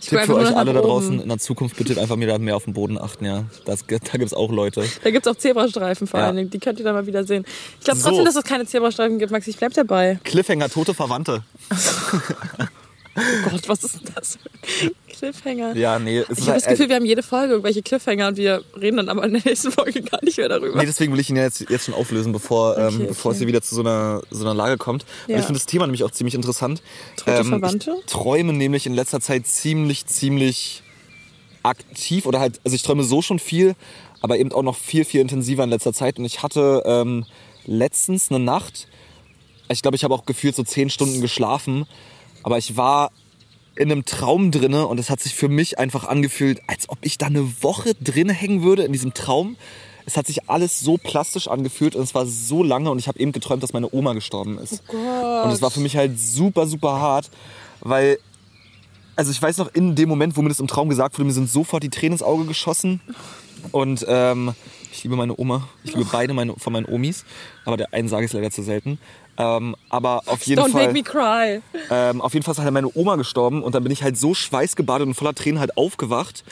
[0.04, 2.64] Ich Tipp für euch alle da draußen in der Zukunft bitte einfach wieder mehr auf
[2.66, 3.44] den Boden achten, ja.
[3.66, 4.84] Das, da gibt's auch Leute.
[5.04, 6.26] Da gibt es auch Zebrastreifen vor Ja.
[6.28, 6.50] allen Dingen.
[6.50, 7.46] Die könnt ihr dann mal wieder sehen.
[7.78, 8.08] Ich glaube So.
[8.10, 9.46] trotzdem, dass es keine Zebrastreifen gibt, Max.
[9.48, 10.20] Ich bleib dabei.
[10.24, 11.44] Cliffhanger, tote Verwandte.
[13.16, 14.40] Oh Gott, was ist denn das?
[15.10, 15.76] Cliffhanger.
[15.76, 16.20] Ja, nee.
[16.20, 18.98] Es Ich habe das halt- Gefühl, wir haben jede Folge irgendwelche Cliffhanger und wir reden
[18.98, 20.78] dann aber in der nächsten Folge gar nicht mehr darüber.
[20.80, 23.36] Nee, deswegen will ich ihn ja jetzt, jetzt schon auflösen, bevor, ähm, Okay, bevor es
[23.36, 23.40] okay.
[23.40, 25.06] hier wieder zu so einer, so einer Lage kommt.
[25.28, 25.38] Ja.
[25.40, 26.82] Ich finde das Thema nämlich auch ziemlich interessant.
[27.18, 27.96] Tote Verwandte?
[28.00, 30.82] Ich träume nämlich in letzter Zeit ziemlich, ziemlich
[31.64, 33.76] aktiv oder halt, also ich träume so schon viel,
[34.22, 36.18] aber eben auch noch viel, viel intensiver in letzter Zeit.
[36.18, 37.26] Und ich hatte ähm,
[37.66, 38.88] letztens eine Nacht,
[39.70, 41.86] ich glaube, ich habe auch gefühlt so zehn Stunden geschlafen,
[42.44, 43.12] aber ich war
[43.76, 47.18] in einem Traum drinne und es hat sich für mich einfach angefühlt, als ob ich
[47.18, 49.56] da eine Woche drinne hängen würde in diesem Traum.
[50.06, 53.20] Es hat sich alles so plastisch angefühlt und es war so lange und ich habe
[53.20, 54.86] eben geträumt, dass meine Oma gestorben ist.
[54.88, 55.46] Gott.
[55.46, 57.30] Und es war für mich halt super, super hart,
[57.80, 58.18] weil,
[59.16, 61.34] also ich weiß noch, in dem Moment, wo mir das im Traum gesagt wurde, mir
[61.34, 63.00] sind sofort die Tränen ins Auge geschossen.
[63.72, 64.54] Und ähm,
[64.92, 67.26] ich liebe meine Oma, ich liebe beide meine, von meinen Omis,
[67.64, 68.98] aber der einen sage ich leider zu selten.
[69.42, 70.84] Ähm, aber auf jeden Don't Fall.
[70.88, 71.62] make me cry.
[71.90, 74.34] Ähm, auf jeden Fall ist halt meine Oma gestorben und dann bin ich halt so
[74.34, 76.44] schweißgebadet und voller Tränen halt aufgewacht,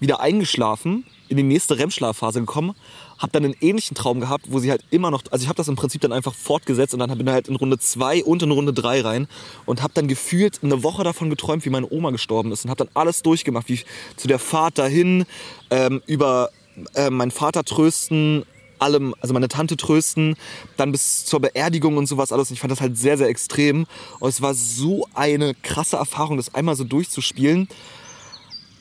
[0.00, 2.74] wieder eingeschlafen, in die nächste REM-Schlafphase gekommen,
[3.18, 5.68] habe dann einen ähnlichen Traum gehabt, wo sie halt immer noch, also ich habe das
[5.68, 8.50] im Prinzip dann einfach fortgesetzt und dann bin ich halt in Runde 2 und in
[8.50, 9.28] Runde 3 rein
[9.64, 12.84] und habe dann gefühlt eine Woche davon geträumt, wie meine Oma gestorben ist und habe
[12.84, 13.80] dann alles durchgemacht, wie
[14.16, 15.24] zu der Fahrt dahin,
[15.70, 16.50] ähm, über
[16.94, 18.44] äh, meinen Vater trösten,
[18.78, 20.36] allem, also meine Tante trösten,
[20.76, 22.50] dann bis zur Beerdigung und sowas alles.
[22.50, 23.86] Und ich fand das halt sehr, sehr extrem.
[24.20, 27.68] Und es war so eine krasse Erfahrung, das einmal so durchzuspielen.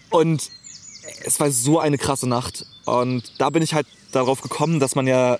[0.10, 0.50] Und
[1.24, 2.66] es war so eine krasse Nacht.
[2.86, 5.38] Und da bin ich halt darauf gekommen, dass man ja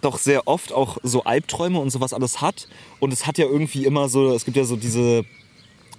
[0.00, 2.68] doch sehr oft auch so Albträume und sowas alles hat.
[3.00, 5.24] Und es hat ja irgendwie immer so, es gibt ja so diese,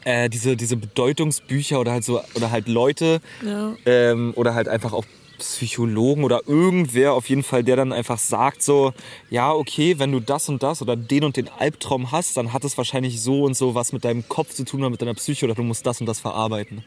[0.06, 3.76] äh, diese, diese Bedeutungsbücher oder halt so, oder halt Leute, Ja.
[3.86, 5.04] ähm, oder halt einfach auch
[5.38, 8.94] Psychologen oder irgendwer auf jeden Fall, der dann einfach sagt so,
[9.30, 12.64] ja, okay, wenn du das und das oder den und den Albtraum hast, dann hat
[12.64, 15.46] es wahrscheinlich so und so was mit deinem Kopf zu tun oder mit deiner Psyche
[15.46, 16.84] oder du musst das und das verarbeiten.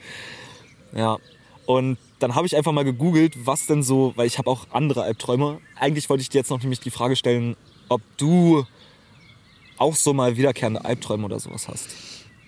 [0.95, 1.19] Ja.
[1.67, 5.03] Und dann habe ich einfach mal gegoogelt, was denn so, weil ich habe auch andere
[5.03, 5.61] Albträume.
[5.77, 7.57] Eigentlich wollte ich dir jetzt noch nämlich die Frage stellen,
[7.89, 8.67] ob du
[9.79, 11.89] auch so mal wiederkehrende Albträume oder sowas hast.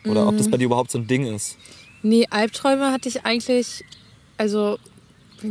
[0.04, 1.56] Oder ob das bei dir überhaupt so ein Ding ist.
[2.02, 3.84] Nee, Albträume hatte ich eigentlich,
[4.36, 4.78] also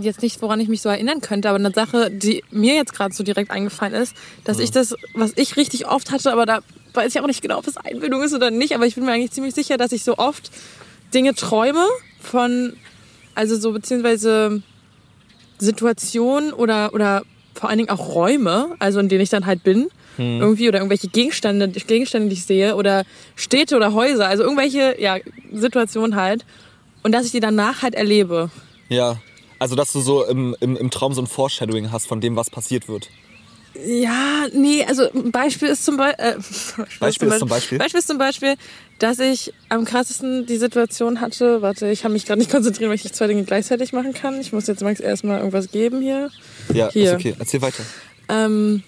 [0.02, 3.14] jetzt nicht, woran ich mich so erinnern könnte, aber eine Sache, die mir jetzt gerade
[3.14, 6.60] so direkt eingefallen ist, dass ich das, was ich richtig oft hatte, aber da
[6.94, 9.12] weiß ich auch nicht genau, ob es Einbildung ist oder nicht, aber ich bin mir
[9.12, 10.52] eigentlich ziemlich sicher, dass ich so oft
[11.14, 11.86] Dinge träume
[12.20, 12.74] von,
[13.36, 14.62] also so beziehungsweise
[15.60, 17.24] Situationen oder, oder
[17.54, 21.08] vor allen Dingen auch Räume, also in denen ich dann halt bin, irgendwie oder irgendwelche
[21.08, 25.18] Gegenstände, Gegenstände, die ich sehe oder Städte oder Häuser, also irgendwelche ja,
[25.52, 26.46] Situationen halt
[27.04, 28.52] und dass ich die danach halt erlebe.
[28.90, 29.18] Ja.
[29.62, 32.50] Also, dass du so im, im, im Traum so ein Foreshadowing hast von dem, was
[32.50, 33.10] passiert wird.
[33.76, 36.34] Ja, nee, also ein Beispiel ist zum, Be äh,
[37.00, 37.78] Beispiel ist zum Beispiel?
[37.78, 38.56] Beispiel ist zum Beispiel,
[38.98, 42.96] dass ich am krassesten die Situation hatte, warte, ich kann mich gerade nicht konzentrieren, weil
[42.96, 44.42] ich nicht zwei Dinge gleichzeitig machen kann.
[44.42, 46.32] Ich muss jetzt Max erstmal irgendwas geben hier.
[46.74, 47.12] Ja, Hier.
[47.12, 47.36] ist okay.
[47.38, 47.84] Erzähl weiter.
[48.30, 48.82] ähm,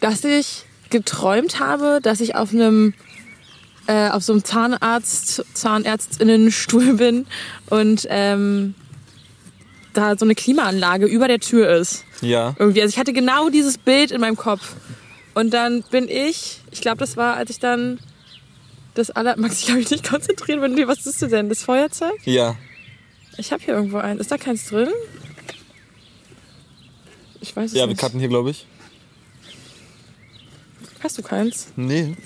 [0.00, 2.94] dass ich geträumt habe, dass ich auf einem
[3.86, 7.26] äh, auf so einem Zahnarzt, Zahnärztinnenstuhl bin
[7.68, 8.74] und ähm,
[9.96, 12.04] da so eine Klimaanlage über der Tür ist.
[12.20, 12.54] Ja.
[12.58, 12.82] Irgendwie.
[12.82, 14.74] Also ich hatte genau dieses Bild in meinem Kopf.
[15.34, 17.98] Und dann bin ich, ich glaube, das war, als ich dann
[18.94, 19.36] das aller.
[19.40, 20.86] Max, ich kann mich nicht konzentrieren, wenn du.
[20.88, 21.48] Was ist du denn?
[21.48, 22.14] Das Feuerzeug?
[22.24, 22.56] Ja.
[23.38, 24.20] Ich habe hier irgendwo eins.
[24.20, 24.88] Ist da keins drin?
[27.40, 28.00] Ich weiß es Ja, wir nicht.
[28.00, 28.66] cutten hier, glaube ich.
[31.02, 31.68] Hast du keins?
[31.76, 32.16] Nee.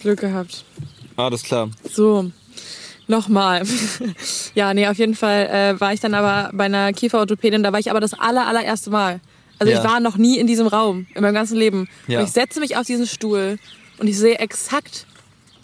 [0.00, 0.64] Glück gehabt.
[1.16, 1.70] Alles klar.
[1.92, 2.30] So,
[3.08, 3.62] nochmal.
[4.54, 7.62] ja, nee, auf jeden Fall äh, war ich dann aber bei einer Kieferorthopädin.
[7.62, 9.20] Da war ich aber das aller, allererste Mal.
[9.58, 9.78] Also Ja.
[9.82, 11.88] ich war noch nie in diesem Raum, in meinem ganzen Leben.
[12.06, 12.20] Ja.
[12.20, 13.58] Und ich setze mich auf diesen Stuhl
[13.98, 15.06] und ich sehe exakt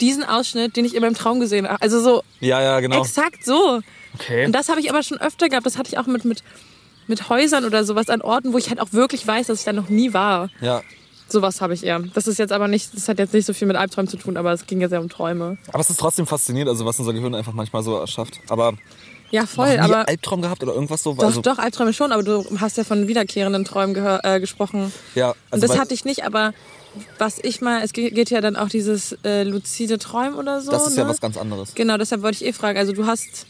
[0.01, 1.81] diesen Ausschnitt, den ich in meinem Traum gesehen habe.
[1.81, 3.01] Also so Ja, ja, genau.
[3.01, 3.81] exakt so.
[4.15, 4.45] Okay.
[4.45, 5.65] Und das habe ich aber schon öfter gehabt.
[5.65, 6.43] Das hatte ich auch mit, mit,
[7.07, 9.71] mit Häusern oder sowas an Orten, wo ich halt auch wirklich weiß, dass ich da
[9.73, 10.49] noch nie war.
[10.59, 10.81] Ja.
[11.27, 11.99] Sowas habe ich eher.
[12.13, 14.37] Das ist jetzt aber nicht, das hat jetzt nicht so viel mit Albträumen zu tun,
[14.37, 15.57] aber es ging ja um Träume.
[15.69, 18.39] Aber es ist trotzdem faszinierend, also was unser Gehirn einfach manchmal so erschafft.
[18.47, 18.73] Aber
[19.31, 21.13] Ja, voll, noch nie aber Albtraum gehabt oder irgendwas so?
[21.15, 24.93] doch, also, doch, Albträume schon, aber du hast ja von wiederkehrenden Träumen äh, gesprochen.
[25.15, 26.53] Ja, Und also das weil- hatte ich nicht, aber
[27.17, 30.71] was ich mal, es ge- geht ja dann auch dieses äh, luzide Träumen oder so.
[30.71, 31.09] Das ist ja ne?
[31.09, 31.73] was ganz anderes.
[31.75, 32.77] Genau, deshalb wollte ich eh fragen.
[32.77, 33.47] Also du hast,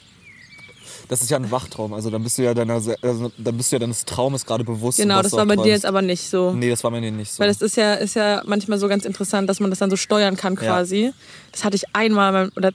[1.08, 1.94] Das ist ja ein Wachtraum.
[1.94, 4.98] Also dann bist du ja deiner, also, dann bist du ja deines Traumes gerade bewusst.
[4.98, 6.52] genau, das war bei dir jetzt aber nicht so.
[6.52, 7.40] Nee, das war mir nicht so.
[7.40, 9.96] Weil das ist ja, ist ja manchmal so ganz interessant, dass man das dann so
[9.96, 11.12] steuern kann quasi.
[11.52, 12.72] Das hatte ich einmal, mal- oder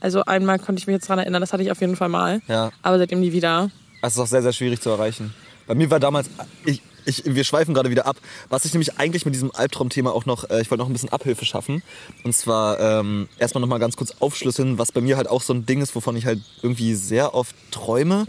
[0.00, 2.42] also einmal konnte ich mich jetzt dran erinnern, das hatte ich auf jeden Fall mal.
[2.48, 2.70] Ja.
[2.82, 3.70] Aber seitdem nie wieder.
[4.02, 5.32] Das ist auch sehr, sehr schwierig zu erreichen.
[5.68, 6.28] Bei mir war damals,
[6.64, 8.16] ich, ich, wir schweifen gerade wieder ab,
[8.48, 11.10] was ich nämlich eigentlich mit diesem Albtraumthema auch noch, äh, ich wollte noch ein bisschen
[11.10, 11.82] Abhilfe schaffen.
[12.24, 15.52] Und zwar ähm, erstmal noch mal ganz kurz aufschlüsseln, was bei mir halt auch so
[15.52, 18.26] ein Ding ist, wovon ich halt irgendwie sehr oft träume.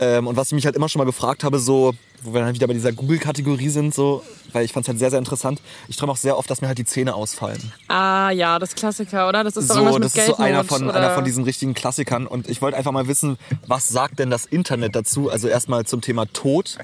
[0.00, 2.54] Ähm, und was ich mich halt immer schon mal gefragt habe, so, wo wir dann
[2.54, 5.60] wieder bei dieser Google-Kategorie sind, so, weil ich fand es halt sehr, sehr interessant.
[5.86, 7.72] Ich träume auch sehr oft, dass mir halt die Zähne ausfallen.
[7.88, 9.44] Ah ja, das Klassiker, oder?
[9.44, 10.94] Das ist doch So, irgendwas mit das ist so einer von, oder?
[10.94, 12.26] einer von diesen richtigen Klassikern.
[12.26, 15.30] Und ich wollte einfach mal wissen, was sagt denn das Internet dazu?
[15.30, 16.78] Also erstmal zum Thema Tod.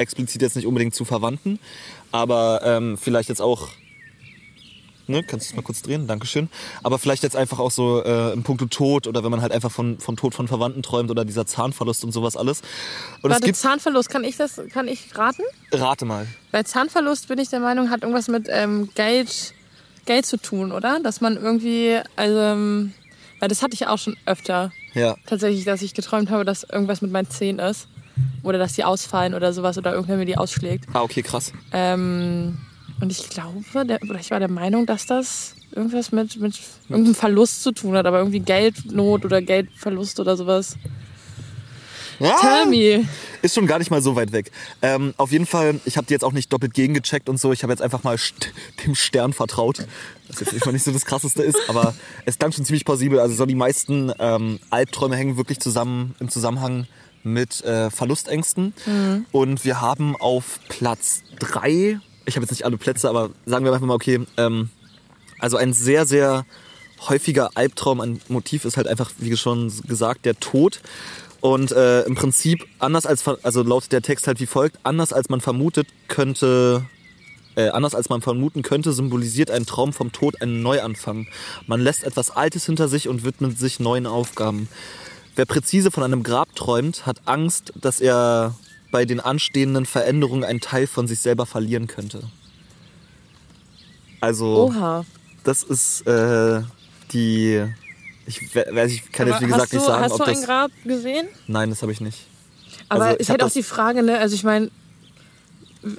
[0.00, 1.58] Explizit jetzt nicht unbedingt zu Verwandten,
[2.10, 3.68] aber ähm, vielleicht jetzt auch.
[5.06, 6.06] Ne, kannst du es mal kurz drehen?
[6.06, 6.48] Dankeschön.
[6.84, 9.72] Aber vielleicht jetzt einfach auch so äh, im Punkto Tod oder wenn man halt einfach
[9.72, 12.62] von, vom Tod von Verwandten träumt oder dieser Zahnverlust und sowas alles.
[13.22, 13.52] Und Warte.
[13.52, 15.42] Zahnverlust, kann ich das, kann ich raten?
[15.72, 16.28] Rate mal.
[16.52, 19.52] Bei Zahnverlust bin ich der Meinung, hat irgendwas mit ähm, Geld,
[20.04, 21.00] Geld zu tun, oder?
[21.00, 22.92] Dass man irgendwie, also, ähm,
[23.40, 24.70] weil das hatte ich auch schon öfter.
[24.94, 25.16] Ja.
[25.26, 27.88] Tatsächlich, dass ich geträumt habe, dass irgendwas mit meinen Zähnen ist.
[28.42, 30.86] Oder dass die ausfallen oder sowas oder irgendwer mir die ausschlägt.
[30.92, 31.52] Ah, okay, krass.
[31.72, 32.58] Ähm,
[33.00, 37.14] und ich glaube, der, oder ich war der Meinung, dass das irgendwas mit, mit irgendeinem
[37.14, 40.76] Verlust zu tun hat, aber irgendwie Geldnot oder Geldverlust oder sowas.
[42.18, 42.36] Ja.
[42.38, 43.08] Tell me.
[43.40, 44.52] Ist schon gar nicht mal so weit weg.
[44.82, 47.52] Ähm, auf jeden Fall, ich habe die jetzt auch nicht doppelt gegengecheckt und so.
[47.52, 48.52] Ich habe jetzt einfach mal st
[48.84, 49.86] dem Stern vertraut.
[50.28, 51.94] Was jetzt nicht mal nicht so das Krasseste ist, aber
[52.26, 53.18] es klang schon ziemlich plausibel.
[53.18, 56.86] Also so die meisten ähm, Albträume hängen wirklich zusammen im Zusammenhang
[57.22, 58.74] mit äh, Verlustängsten.
[59.32, 63.72] Und wir haben auf Platz drei, ich habe jetzt nicht alle Plätze, aber sagen wir
[63.72, 64.70] einfach mal, okay, ähm,
[65.38, 66.44] also ein sehr, sehr
[67.08, 70.80] häufiger Albtraum, ein Motiv ist halt einfach, wie schon gesagt, der Tod.
[71.40, 75.30] Und äh, im Prinzip, anders als, also laut der Text halt wie folgt, anders als
[75.30, 76.84] man vermutet könnte,
[77.56, 81.26] äh, anders als man vermuten könnte, symbolisiert ein Traum vom Tod einen Neuanfang.
[81.66, 84.68] Man lässt etwas Altes hinter sich und widmet sich neuen Aufgaben.
[85.36, 88.54] Wer präzise von einem Grab träumt, hat Angst, dass er
[88.90, 92.22] bei den anstehenden Veränderungen einen Teil von sich selber verlieren könnte.
[94.20, 95.04] Also Oha.
[95.44, 96.62] das ist äh,
[97.12, 97.64] die.
[98.26, 100.18] Ich, we- weiß, ich kann jetzt Aber wie gesagt hast du, nicht sagen, hast ob
[100.18, 100.44] du ein das.
[100.44, 101.28] Grab gesehen?
[101.46, 102.18] Nein, das habe ich nicht.
[102.88, 104.18] Aber Also, es ich halt auch die Frage, ne?
[104.18, 104.70] Also ich meine,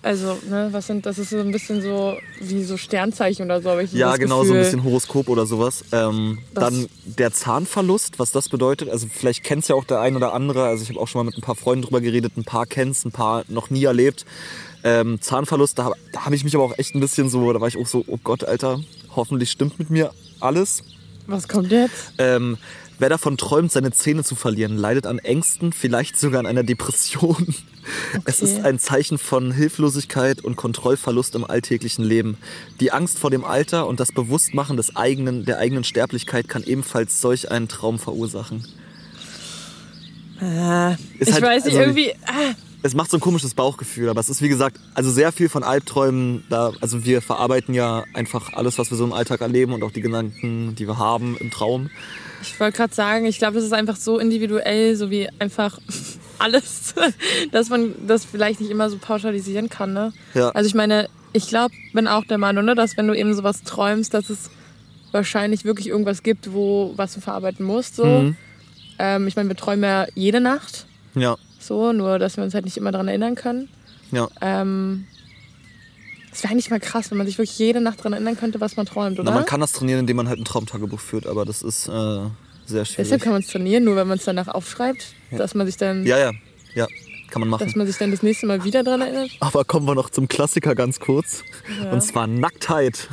[0.03, 3.69] also, ne, was sind, das ist so ein bisschen so wie so Sternzeichen oder so,
[3.69, 5.83] aber ich Ja, genau, so Gefühl, ein bisschen Horoskop oder sowas.
[5.91, 8.89] Ähm, dann der Zahnverlust, was das bedeutet.
[8.89, 10.65] Also vielleicht kennt es ja auch der ein oder andere.
[10.65, 13.05] Also ich habe auch schon mal mit ein paar Freunden drüber geredet, ein paar kennt's,
[13.05, 14.25] ein paar noch nie erlebt.
[14.83, 17.67] Ähm, Zahnverlust, da, da habe ich mich aber auch echt ein bisschen so, da war
[17.67, 18.79] ich auch so, oh Gott, Alter,
[19.15, 20.83] hoffentlich stimmt mit mir alles.
[21.27, 22.13] Was kommt jetzt?
[22.17, 22.57] Ähm,
[23.01, 27.53] wer davon träumt, seine Zähne zu verlieren, leidet an Ängsten, vielleicht sogar an einer Depression.
[28.25, 32.37] Es ist ein Zeichen von Hilflosigkeit und Kontrollverlust im alltäglichen Leben.
[32.79, 37.19] Die Angst vor dem Alter und das Bewusstmachen des eigenen, der eigenen Sterblichkeit kann ebenfalls
[37.21, 38.65] solch einen Traum verursachen.
[40.39, 42.13] Äh, ich halt- weiß nicht, also- irgendwie.
[42.25, 45.49] Ah, Es macht so ein komisches Bauchgefühl, aber es ist wie gesagt, also sehr viel
[45.49, 49.73] von Albträumen, da, also wir verarbeiten ja einfach alles, was wir so im Alltag erleben
[49.73, 51.91] und auch die Gedanken, die wir haben im Traum.
[52.41, 55.79] Ich wollte gerade sagen, ich glaube, das ist einfach so individuell, so wie einfach
[56.39, 56.93] alles,
[57.51, 59.93] dass man das vielleicht nicht immer so pauschalisieren kann.
[59.93, 60.13] Ne?
[60.33, 60.49] Ja.
[60.49, 63.63] Also ich meine, ich glaube, bin auch der Meinung, ne, dass wenn du eben sowas
[63.63, 64.49] träumst, dass es
[65.11, 67.95] wahrscheinlich wirklich irgendwas gibt, wo was du verarbeiten musst.
[67.95, 68.05] So.
[68.05, 68.35] Mhm.
[68.99, 72.65] Ähm, ich meine, wir träumen ja jede Nacht, Ja, so, nur dass wir uns halt
[72.65, 73.69] nicht immer daran erinnern können.
[74.11, 74.27] ja.
[74.41, 75.05] Ähm,
[76.31, 78.77] es wäre eigentlich mal krass, wenn man sich wirklich jede Nacht daran erinnern könnte, was
[78.77, 79.29] man träumt, oder?
[79.29, 81.91] Na, man kann das trainieren, indem man halt ein Traumtagebuch führt, aber das ist äh,
[82.65, 82.95] sehr schwierig.
[82.97, 86.05] Deshalb kann man es trainieren, nur wenn man es danach aufschreibt, dass man sich dann,
[86.05, 86.31] Ja, ja,
[86.73, 86.87] ja,
[87.29, 87.77] kann man dass machen.
[87.77, 89.29] man sich dann das nächste Mal wieder daran erinnert.
[89.39, 91.43] Aber kommen wir noch zum Klassiker ganz kurz.
[91.83, 91.91] Ja.
[91.91, 93.07] Und zwar Nacktheit.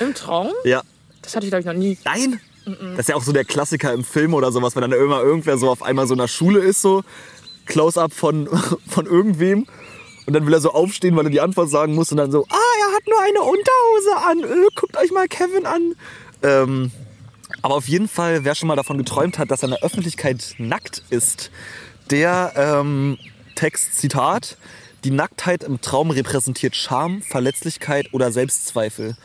[0.00, 0.48] Im Traum?
[0.64, 0.82] Ja.
[1.22, 1.98] Das hatte ich glaube ich noch nie.
[2.04, 2.40] Nein?
[2.64, 5.58] Das ist ja auch so der Klassiker im Film oder sowas, wenn dann immer irgendwer
[5.58, 7.02] so auf einmal so in der Schule ist, so
[7.66, 8.48] Close-up von,
[8.88, 9.66] von irgendwem.
[10.26, 12.46] Und dann will er so aufstehen, weil er die Antwort sagen muss und dann so,
[12.48, 15.94] ah, er hat nur eine Unterhose an, äh, guckt euch mal Kevin an.
[16.42, 16.92] Ähm,
[17.62, 20.54] aber auf jeden Fall, wer schon mal davon geträumt hat, dass er in der Öffentlichkeit
[20.58, 21.50] nackt ist,
[22.10, 23.18] der ähm,
[23.54, 24.56] Text, Zitat,
[25.04, 29.16] Die Nacktheit im Traum repräsentiert Scham, Verletzlichkeit oder Selbstzweifel.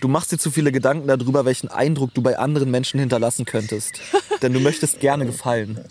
[0.00, 4.00] Du machst dir zu viele Gedanken darüber, welchen Eindruck du bei anderen Menschen hinterlassen könntest.
[4.40, 5.84] Denn du möchtest gerne gefallen.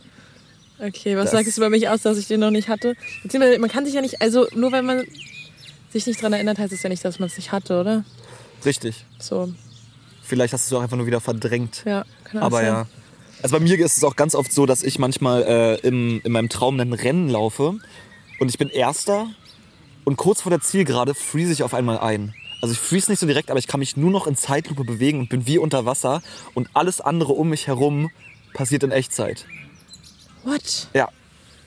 [0.84, 2.96] Okay, was Das- sagst du über mich aus, dass ich den noch nicht hatte?
[3.24, 5.04] Beziehungsweise man kann sich ja nicht, also nur wenn man
[5.91, 8.04] sich nicht dran erinnert, heißt es ja nicht, dass man es nicht hatte, oder?
[8.65, 9.06] Richtig.
[9.20, 9.54] So,
[10.24, 11.84] Vielleicht hast du es auch einfach nur wieder verdrängt.
[11.86, 12.65] ja, kann auch Aber sein.
[12.67, 12.88] ja.
[13.44, 16.32] Also bei mir ist es auch ganz oft so, dass ich manchmal äh, im, in
[16.32, 17.76] meinem Traum ein Rennen laufe
[18.39, 19.28] und ich bin Erster
[20.06, 22.34] und kurz vor der Zielgerade freeze ich auf einmal ein.
[22.62, 25.20] Also ich freeze nicht so direkt, aber ich kann mich nur noch in Zeitlupe bewegen
[25.20, 26.22] und bin wie unter Wasser
[26.54, 28.10] und alles andere um mich herum
[28.54, 29.46] passiert in Echtzeit.
[30.44, 30.88] What?
[30.94, 31.10] Ja,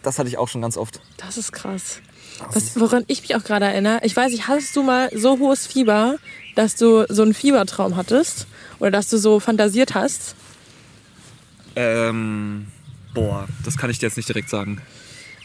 [0.03, 1.01] das hatte ich auch schon ganz oft.
[1.17, 2.01] Das ist krass.
[2.53, 5.67] Was, woran ich mich auch gerade erinnere, ich weiß nicht, hattest du mal so hohes
[5.67, 6.17] Fieber,
[6.57, 8.47] dass du so einen Fiebertraum hattest?
[8.81, 10.35] Oder dass du so fantasiert hast?
[11.77, 12.67] Ähm,
[13.15, 14.81] boah, das kann ich dir jetzt nicht direkt sagen.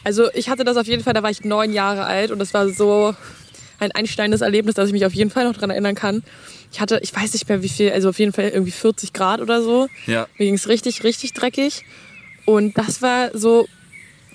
[0.04, 2.54] Also ich hatte das auf jeden Fall, da war ich neun Jahre alt und das
[2.54, 3.15] war so
[3.80, 6.24] ein einsteinendes Erlebnis, dass ich mich auf jeden Fall noch daran erinnern kann.
[6.72, 9.42] Ich hatte, ich weiß nicht mehr wie viel, also auf jeden Fall irgendwie 40 Grad
[9.42, 9.88] oder so.
[10.06, 10.28] Ja.
[10.38, 11.86] Mir ging es richtig, richtig dreckig.
[12.49, 13.67] Und das war so,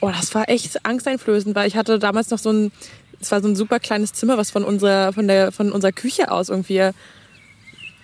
[0.01, 2.71] oh, das war echt angsteinflößend, weil ich hatte damals noch so ein,
[3.21, 6.31] es war so ein super kleines Zimmer, was von unserer, von der, von unserer Küche
[6.31, 6.91] aus irgendwie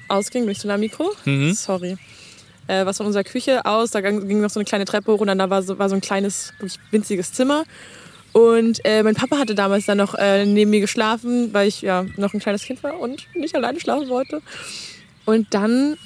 [0.09, 0.53] ausging.
[0.53, 1.13] Zu nah am Mikro?
[1.55, 1.97] Sorry.
[2.67, 5.29] Äh, was von unserer Küche aus, da ging noch so eine kleine Treppe hoch und
[5.29, 6.55] dann da war so, war so ein kleines,
[6.91, 7.63] winziges Zimmer.
[8.33, 12.05] Und äh, mein Papa hatte damals dann noch äh, neben mir geschlafen, weil ich ja
[12.17, 14.43] noch ein kleines Kind war und nicht alleine schlafen wollte.
[15.25, 15.97] Und dann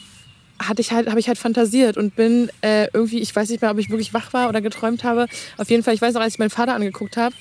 [0.58, 3.70] hatte ich halt, habe ich halt fantasiert und bin äh, irgendwie, ich weiß nicht mehr,
[3.70, 5.26] ob ich wirklich wach war oder geträumt habe.
[5.58, 7.34] Auf jeden Fall, ich weiß noch, als ich meinen Vater angeguckt habe,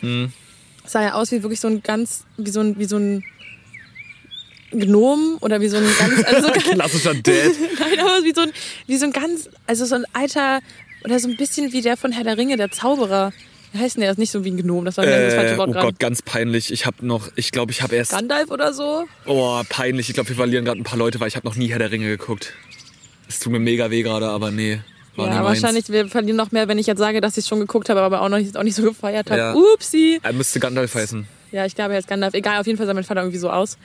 [0.85, 3.23] sah er aus wie wirklich so ein ganz, wie so ein, wie so ein
[4.71, 7.23] Gnom oder wie so ein ganz, also so, Klassischer Dad.
[7.79, 8.51] nein, aber wie so ein,
[8.87, 10.59] wie so ein ganz, also so ein alter
[11.03, 13.31] oder so ein bisschen wie der von Herr der Ringe, der Zauberer.
[13.71, 14.09] Wie heißt denn der?
[14.09, 15.73] Das ist nicht so wie ein Gnom, das war ein das falsche Äh, Wort oh
[15.73, 15.87] gerade.
[15.87, 16.71] Gott, ganz peinlich.
[16.71, 19.05] Ich habe noch, ich glaube, ich habe erst Gandalf oder so?
[19.25, 20.09] Oh, peinlich.
[20.09, 21.91] Ich glaube, wir verlieren gerade ein paar Leute, weil ich habe noch nie Herr der
[21.91, 22.53] Ringe geguckt.
[23.27, 24.79] Es tut mir mega weh gerade, aber nee.
[25.15, 27.59] War ja, wahrscheinlich, wir verlieren noch mehr, wenn ich jetzt sage, dass ich es schon
[27.59, 29.39] geguckt habe, aber auch noch nicht, auch nicht so gefeiert habe.
[29.39, 29.53] Ja.
[29.53, 30.19] Upsi.
[30.23, 31.27] Er müsste Gandalf heißen.
[31.51, 32.33] Ja, ich glaube, er ist Gandalf.
[32.33, 33.77] Egal, auf jeden Fall sah mein Vater irgendwie so aus.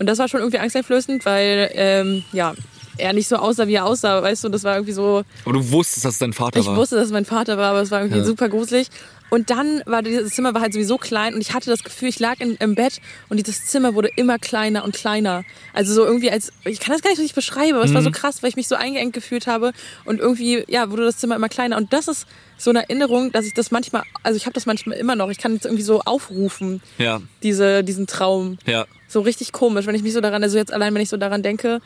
[0.00, 2.54] Und das war schon irgendwie angsteinflößend, weil, ähm, ja,
[2.98, 5.70] er nicht so aussah, wie er aussah, weißt du, das war irgendwie so, Aber du
[5.70, 6.76] wusstest, dass es dein Vater ich war.
[6.76, 8.24] wusste, dass es mein Vater war, aber es war irgendwie Ja.
[8.24, 8.88] super gruselig.
[9.32, 12.20] Und dann war dieses Zimmer war halt sowieso klein und ich hatte das Gefühl, ich
[12.20, 15.42] lag in, im Bett und dieses Zimmer wurde immer kleiner und kleiner.
[15.72, 17.94] Also so irgendwie als, ich kann das gar nicht richtig beschreiben, aber es Mhm.
[17.94, 19.72] war so krass, weil ich mich so eingeengt gefühlt habe
[20.04, 21.78] und irgendwie, ja, wurde das Zimmer immer kleiner.
[21.78, 22.26] Und das ist
[22.58, 25.38] so eine Erinnerung, dass ich das manchmal, also ich habe das manchmal immer noch, ich
[25.38, 28.58] kann es irgendwie so aufrufen, Ja, diese, diesen Traum.
[28.66, 28.84] ja.
[29.08, 31.42] So richtig komisch, wenn ich mich so daran, also jetzt allein, wenn ich so daran
[31.42, 31.80] denke,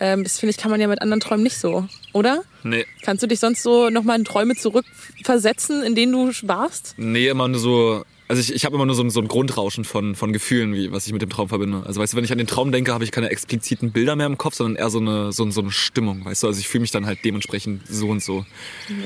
[0.00, 2.42] ähm, das finde ich, kann man ja mit anderen Träumen nicht so, oder?
[2.62, 2.86] Nee.
[3.02, 6.94] Kannst du dich sonst so nochmal in Träume zurückversetzen, in denen du warst?
[6.96, 8.04] Nee, immer nur so.
[8.34, 10.90] Also ich, ich habe immer nur so ein, so ein Grundrauschen von, von Gefühlen, wie,
[10.90, 11.84] was ich mit dem Traum verbinde.
[11.86, 14.26] Also weißt du, wenn ich an den Traum denke, habe ich keine expliziten Bilder mehr
[14.26, 16.48] im Kopf, sondern eher so eine, so, so eine Stimmung, weißt du?
[16.48, 18.44] Also ich fühle mich dann halt dementsprechend so und so.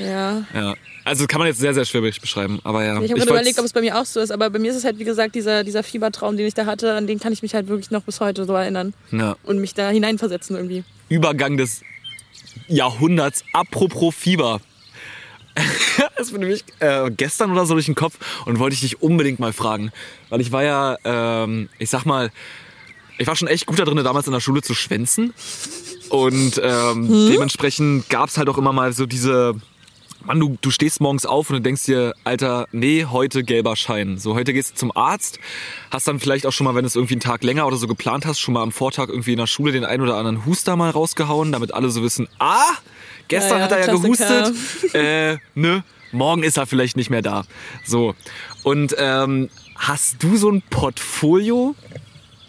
[0.03, 0.47] Ja.
[0.55, 0.73] Ja.
[1.05, 2.99] Also kann man jetzt sehr, sehr schwer beschreiben, aber ja.
[3.03, 4.77] Ich habe gerade überlegt, ob es bei mir auch so ist, aber bei mir ist
[4.77, 7.43] es halt, wie gesagt, dieser, dieser Fiebertraum, den ich da hatte, an den kann ich
[7.43, 9.35] mich halt wirklich noch bis heute so erinnern ja.
[9.43, 10.83] und mich da hineinversetzen irgendwie.
[11.07, 11.83] Übergang des
[12.67, 13.43] Jahrhunderts.
[13.53, 14.59] Apropos Fieber.
[16.17, 19.01] Das ist mir nämlich äh, gestern oder so durch den Kopf und wollte ich dich
[19.01, 19.91] unbedingt mal fragen.
[20.29, 22.29] Weil ich war ja, ähm, ich sag mal,
[23.17, 25.33] ich war schon echt gut da drin, damals in der Schule zu schwänzen.
[26.09, 29.55] Und ähm, dementsprechend gab's halt auch immer mal so diese,
[30.25, 34.17] Mann, du, du stehst morgens auf und du denkst dir, Alter, nee, heute gelber Schein.
[34.17, 35.39] So, heute gehst du zum Arzt,
[35.91, 37.87] hast dann vielleicht auch schon mal, wenn du es irgendwie einen Tag länger oder so
[37.87, 40.75] geplant hast, schon mal am Vortag irgendwie in der Schule den ein oder anderen Huster
[40.75, 42.73] mal rausgehauen, damit alle so wissen, ah,
[43.29, 44.51] gestern Ja, hat er ja Klassiker.
[44.51, 47.45] gehustet, äh, ne, morgen ist er vielleicht nicht mehr da.
[47.85, 48.15] So.
[48.63, 51.75] Und ähm, hast du so ein Portfolio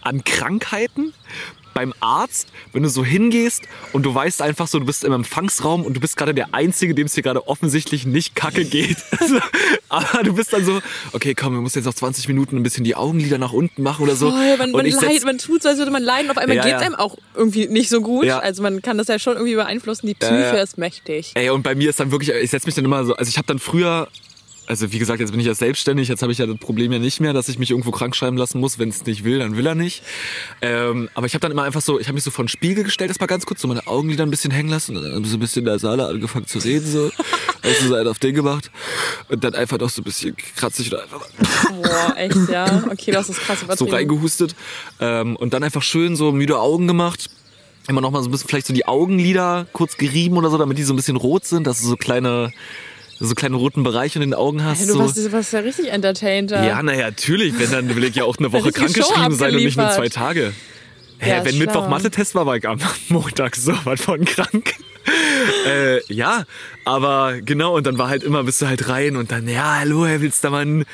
[0.02, 1.12] an Krankheiten
[1.74, 5.84] beim Arzt, wenn du so hingehst und du weißt einfach so, du bist im Empfangsraum
[5.84, 8.98] und du bist gerade der Einzige, dem es hier gerade offensichtlich nicht kacke geht.
[9.20, 9.38] Also,
[9.90, 10.80] aber du bist dann so,
[11.12, 14.02] okay, komm, wir müssen jetzt noch 20 Minuten ein bisschen die Augenlider nach unten machen
[14.02, 14.30] oder so.
[14.30, 16.38] Voll, man, und man, ich leid, setz, man tut so, als würde man leiden, auf
[16.38, 16.86] einmal Ja, geht's ja.
[16.86, 18.24] einem auch irgendwie nicht so gut.
[18.24, 18.38] Ja.
[18.38, 20.06] Also man kann das ja schon irgendwie beeinflussen.
[20.06, 20.62] Die Psyche ja.
[20.62, 21.32] ist mächtig.
[21.34, 23.36] Ey, und bei mir ist dann wirklich, ich setze mich dann immer so, also ich
[23.36, 24.08] habe dann früher,
[24.70, 27.00] also wie gesagt, jetzt bin ich ja selbstständig, jetzt habe ich ja das Problem ja
[27.00, 29.56] nicht mehr, dass ich mich irgendwo krank schreiben lassen muss, wenn es nicht will, dann
[29.56, 30.04] will er nicht.
[30.62, 32.84] Ähm, aber ich habe dann immer einfach so, ich habe mich so vor den Spiegel
[32.84, 35.40] gestellt, erstmal ganz kurz, so meine Augenlider ein bisschen hängen lassen und dann so ein
[35.40, 37.10] bisschen in der Saale angefangen zu reden, so.
[37.62, 38.70] Also so einen auf den gemacht
[39.28, 41.28] und dann einfach noch so ein bisschen kratzig oder einfach
[41.68, 42.84] Boah, echt, ja.
[42.90, 44.54] Okay, das ist krass so reingehustet
[44.98, 47.28] ähm, und dann einfach schön so müde Augen gemacht.
[47.86, 50.78] Immer noch mal so ein bisschen vielleicht so die Augenlider kurz gerieben oder so, damit
[50.78, 52.50] die so ein bisschen rot sind, dass so kleine
[53.20, 54.80] so kleinen roten Bereich in den Augen hast.
[54.80, 54.98] Ja, du so.
[55.00, 56.50] warst, du warst ja richtig entertained.
[56.50, 57.58] Ja, naja, natürlich.
[57.58, 60.08] Wenn, dann will ich ja auch eine Woche krankgeschrieben sein und nicht nur zwei.
[60.08, 60.52] Tage.
[61.18, 61.66] Hä, Ja, wenn schlau.
[61.66, 64.72] Mittwoch Mathe-Test war, war ich am Montag so was von krank.
[65.66, 66.44] äh, ja,
[66.84, 70.06] aber genau, und dann war halt immer, bist du halt rein und dann, ja, hallo,
[70.06, 70.84] Herr Wilstermann,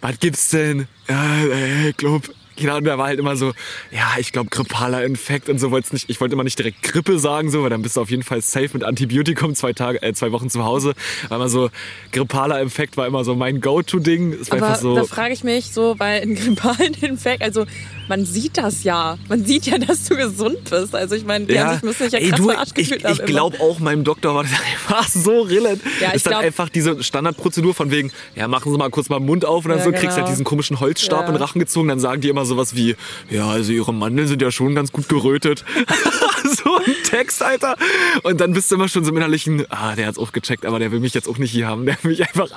[0.00, 0.86] was gibt's denn?
[1.08, 2.22] Ja, äh, ich glaub,
[2.60, 3.52] genau, und da war halt immer so,
[3.90, 7.18] ja, ich glaube grippaler Infekt und so wollt's nicht, ich wollte immer nicht direkt Grippe
[7.18, 10.12] sagen, so, weil dann bist du auf jeden Fall safe mit Antibiotikum zwei Tage, äh,
[10.12, 10.94] zwei Wochen zu Hause.
[11.28, 11.70] War immer so,
[12.12, 14.36] grippaler Infekt war immer so mein Go-To-Ding.
[14.50, 14.94] Aber so.
[14.94, 17.66] da frage ich mich so, weil ein grippalen Infekt, also
[18.08, 19.18] man sieht das ja.
[19.28, 20.94] Man sieht ja, dass du gesund bist.
[20.96, 23.02] Also ich meine, die haben sich müssen sich ja Ey, krass du, verarscht ich, ich
[23.04, 23.14] immer.
[23.24, 24.52] glaube auch meinem Doktor war das
[24.88, 25.80] einfach so rillet.
[26.00, 29.08] Ja, ich ist dann glaub- einfach diese Standardprozedur von wegen, ja, machen Sie mal kurz
[29.10, 30.16] mal den Mund auf und dann Ja, so, kriegst genau.
[30.16, 31.26] halt diesen komischen Holzstab Ja.
[31.28, 32.96] in den Rachen gezogen, dann sagen die immer sowas wie,
[33.30, 35.64] ja, also Ihre Mandeln sind ja schon ganz gut gerötet.
[36.64, 37.76] so ein Text, Alter.
[38.22, 40.78] Und dann bist du immer schon so im innerlichen, ah, der hat's auch gecheckt, aber
[40.78, 41.86] der will mich jetzt auch nicht hier haben.
[41.86, 42.50] Der will mich einfach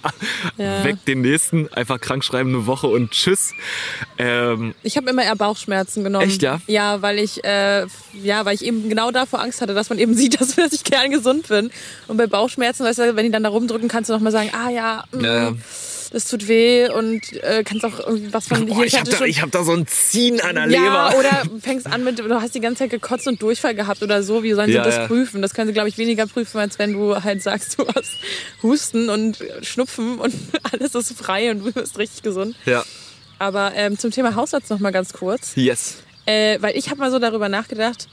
[0.57, 0.83] Ja.
[0.83, 3.53] weg den nächsten, einfach krank schreiben, eine Woche und tschüss.
[4.17, 6.27] Ähm, Ich habe immer eher Bauchschmerzen genommen.
[6.27, 6.59] Echt, ja?
[6.67, 7.85] Ja, weil ich, äh,
[8.21, 10.83] ja, weil ich eben genau davor Angst hatte, dass man eben sieht, dass, dass ich
[10.83, 11.69] gern gesund bin.
[12.07, 14.49] Und bei Bauchschmerzen, weißt du, wenn die dann da rumdrücken, kannst du noch mal sagen,
[14.53, 15.53] ah ja, mm, Ja.
[16.13, 19.25] Das tut weh und äh, kannst auch irgendwie was von boah, ich, hab hatte da,
[19.25, 21.19] ich hab da so ein Ziehen an der ja, Leber.
[21.19, 24.43] oder fängst an mit, du hast die ganze Zeit gekotzt und Durchfall gehabt oder so.
[24.43, 25.07] Wie sollen sie Ja, das ja.
[25.07, 25.41] prüfen?
[25.41, 28.11] Das können sie, glaube ich, weniger prüfen, als wenn du halt sagst, du hast
[28.61, 30.33] Husten und Schnupfen und
[30.71, 32.55] alles ist frei und du bist richtig gesund.
[32.65, 32.83] ja,
[33.39, 35.51] Aber ähm, zum Thema Hausarzt noch mal ganz kurz.
[35.55, 35.95] yes.
[36.25, 38.07] Äh, weil ich habe mal so darüber nachgedacht,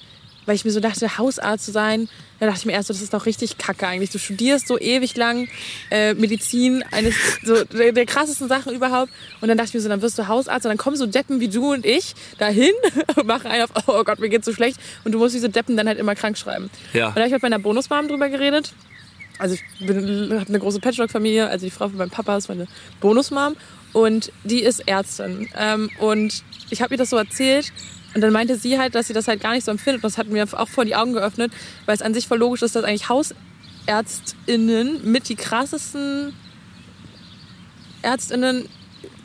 [0.50, 2.08] weil ich mir so dachte, Hausarzt zu sein,
[2.40, 4.10] da dachte ich mir erst so, das ist doch richtig kacke eigentlich.
[4.10, 5.48] Du studierst so ewig lang
[5.92, 9.12] äh, Medizin, eines so der, der krassesten Sachen überhaupt.
[9.40, 11.38] Und dann dachte ich mir so, dann wirst du Hausarzt und dann kommen so Deppen
[11.38, 12.72] wie du und ich dahin
[13.14, 14.80] und machen einen auf, oh Gott, mir geht's so schlecht.
[15.04, 16.68] Und du musst diese Deppen dann halt immer krank schreiben.
[16.94, 17.10] Ja.
[17.10, 18.72] Und da habe ich mit meiner Bonusmom drüber geredet.
[19.38, 22.66] Also ich habe eine große Patchwork-Familie, also die Frau von meinem Papa ist meine
[23.00, 23.54] Bonusmom
[23.92, 25.48] und die ist Ärztin.
[25.56, 27.72] Ähm, und ich habe ihr das so erzählt
[28.14, 30.02] und dann meinte sie halt, dass sie das halt gar nicht so empfindet.
[30.02, 31.52] Und das hat mir auch vor die Augen geöffnet,
[31.86, 36.34] weil es an sich voll logisch ist, dass eigentlich HausärztInnen mit die krassesten
[38.02, 38.68] ÄrztInnen,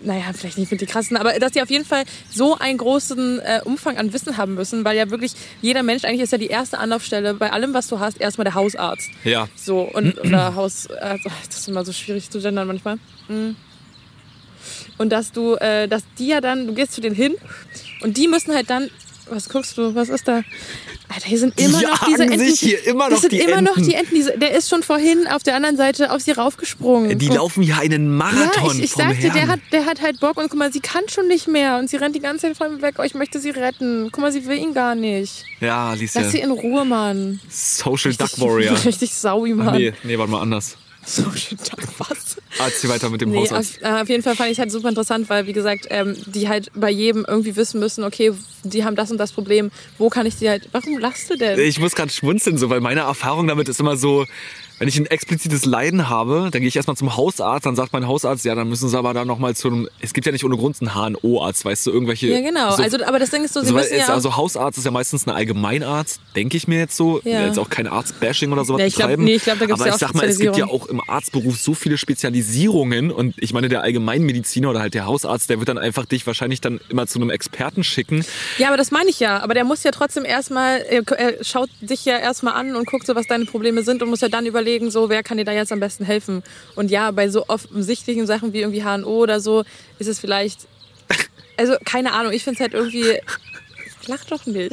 [0.03, 3.39] naja, vielleicht nicht mit die krassesten, aber dass die auf jeden Fall so einen großen
[3.39, 6.47] äh, Umfang an Wissen haben müssen, weil ja wirklich jeder Mensch, eigentlich ist ja die
[6.47, 9.09] erste Anlaufstelle bei allem, was du hast, erstmal der Hausarzt.
[9.23, 9.47] Ja.
[9.55, 12.97] So, und oder Haus, also, das ist immer so schwierig zu gendern manchmal.
[13.29, 13.55] Mm.
[14.97, 17.35] Und dass du, äh, dass die ja dann, du gehst zu denen hin
[18.01, 18.89] und die müssen halt dann,
[19.29, 20.43] was guckst du, was ist da?
[21.07, 22.39] Alter, hier sind immer Die noch diese Enten.
[22.39, 23.89] sich hier immer das noch sind die immer noch Enten.
[23.89, 24.15] die Enten.
[24.15, 27.17] Diese, der ist schon vorhin auf der anderen Seite auf sie raufgesprungen.
[27.17, 27.37] Die Guck.
[27.37, 29.49] laufen hier einen ja, Marathon ich, ich vom sagte, der Herrn.
[29.49, 31.97] hat, der hat halt Bock und guck mal, sie kann schon nicht mehr und sie
[31.97, 32.95] rennt die ganze Zeit von mir weg.
[32.99, 34.09] Oh, ich möchte sie retten.
[34.11, 35.43] Guck mal, sie will ihn gar nicht.
[35.59, 36.21] ja, Alicia.
[36.21, 37.39] Lass sie in Ruhe, Mann.
[37.49, 38.77] Social Duck Richtig- Warrior.
[38.85, 39.75] Richtig saui, Mann.
[39.77, 40.75] Nee, nee, warte mal anders.
[41.05, 42.37] Social Duck, was?
[42.59, 43.83] Erzähl weiter mit dem Nee, Hausarzt.
[43.83, 46.15] auf, äh, auf jeden Fall fand ich es halt super interessant, weil, wie gesagt, ähm,
[46.25, 48.33] die halt bei jedem irgendwie wissen müssen, okay,
[48.63, 51.59] die haben das und das Problem, wo kann ich die halt, warum lachst du denn?
[51.59, 54.25] Ich muss gerade schmunzeln, so, weil meine Erfahrung damit ist immer so,
[54.79, 58.07] wenn ich ein explizites Leiden habe, dann gehe ich erstmal zum Hausarzt, dann sagt mein
[58.07, 60.57] Hausarzt, ja, dann müssen sie aber da nochmal zu einem, es gibt ja nicht ohne
[60.57, 62.27] Grund einen HNO-Arzt, weißt du, irgendwelche...
[62.27, 62.75] ja, genau.
[62.75, 64.83] So, also, aber das Ding ist so, sie so, weil müssen ja also Hausarzt ist
[64.85, 67.19] ja meistens ein Allgemeinarzt, denke ich mir jetzt so.
[67.19, 67.45] Ich Ja.
[67.45, 69.23] Jetzt auch kein Arzt-Bashing oder sowas Ja, ich glaub- betreiben.
[69.23, 70.87] nee, ich glaub, da gibt's Aber ja ich auch sag mal, es gibt ja auch
[70.87, 75.59] im Arztberuf so viele Spezialisierungen und ich meine, der Allgemeinmediziner oder halt der Hausarzt, der
[75.59, 78.25] wird dann einfach dich wahrscheinlich dann immer zu einem Experten schicken.
[78.57, 79.39] ja, aber das meine ich ja.
[79.41, 83.05] Aber der muss ja trotzdem erstmal, er, er schaut dich ja erstmal an und guckt
[83.07, 85.51] so, was deine Probleme sind und muss ja dann überlegen, so, wer kann dir da
[85.51, 86.43] jetzt am besten helfen.
[86.75, 89.63] Und ja, bei so offensichtlichen Sachen wie irgendwie HNO oder so,
[89.99, 90.67] ist es vielleicht,
[91.57, 93.19] also keine Ahnung, ich finde es halt irgendwie,
[94.07, 94.71] lach doch nicht.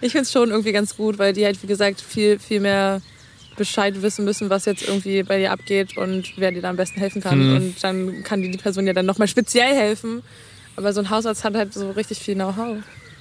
[0.00, 3.00] Ich finde es schon irgendwie ganz gut, weil die halt, wie gesagt, viel, viel mehr
[3.56, 7.00] Bescheid wissen müssen, was jetzt irgendwie bei dir abgeht und wer dir da am besten
[7.00, 7.38] helfen kann.
[7.38, 7.56] Mhm.
[7.56, 10.22] Und dann kann dir die Person ja dann nochmal speziell helfen.
[10.76, 12.78] Aber so ein Hausarzt hat halt so richtig viel Know-how.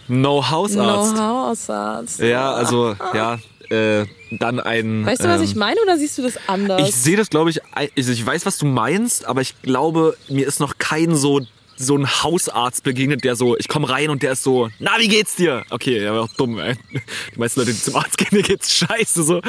[0.08, 1.16] No Hausarzt.
[1.16, 2.20] Know-how-Hausarzt.
[2.20, 3.40] Ja, also, ja,
[3.72, 5.06] äh, dann ein.
[5.06, 6.90] Weißt du, was ähm, ich meine oder siehst du das anders?
[6.90, 10.48] Ich sehe das, glaube ich, also ich weiß, was du meinst, aber ich glaube, mir
[10.48, 11.42] ist noch kein so
[11.78, 15.08] so ein Hausarzt begegnet, der so, ich komme rein und der ist so, na, wie
[15.08, 15.64] geht's dir?
[15.70, 16.76] Okay, ja, war auch dumm, ey.
[17.36, 19.42] Die meisten Leute, die zum Arzt gehen, mir geht's scheiße, so.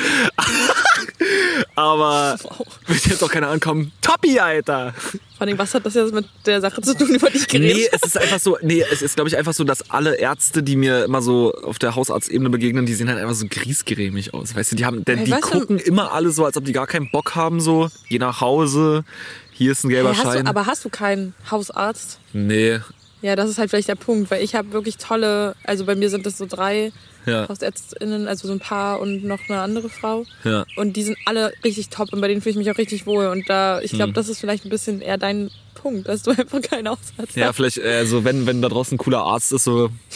[1.74, 2.38] aber
[2.86, 4.94] wird jetzt auch keiner ankommen, Toppi, Alter.
[5.38, 7.76] Vor allem, was hat das jetzt mit der Sache zu tun, über die ich geredet
[7.76, 10.62] Nee, es ist einfach so, nee, es ist, glaube ich, einfach so, dass alle Ärzte,
[10.64, 14.54] die mir immer so auf der Hausarztebene begegnen, die sehen halt einfach so griesgrämig aus.
[14.56, 16.64] Weißt du, die haben, denn Ey, die weißt du- gucken immer alle so, als ob
[16.64, 17.88] die gar keinen Bock haben, so.
[18.08, 19.04] Geh nach Hause,
[19.52, 20.44] hier ist ein gelber Hey, Schein.
[20.44, 22.18] du, aber hast du keinen Hausarzt?
[22.32, 22.80] Nee,
[23.22, 26.08] Ja, das ist halt vielleicht der Punkt, weil ich habe wirklich tolle, also bei mir
[26.10, 26.92] sind das so drei
[27.28, 27.48] Ja.
[27.48, 30.24] HausärztInnen, also so ein Paar und noch eine andere Frau.
[30.44, 30.64] Ja.
[30.76, 33.26] Und die sind alle richtig top und bei denen fühle ich mich auch richtig wohl.
[33.26, 36.60] Und da, ich glaube, das ist vielleicht ein bisschen eher dein Punkt, dass du einfach
[36.62, 37.56] keinen Hausarzt Ja, hast.
[37.56, 39.90] vielleicht, also wenn, wenn da draußen ein cooler Arzt ist, so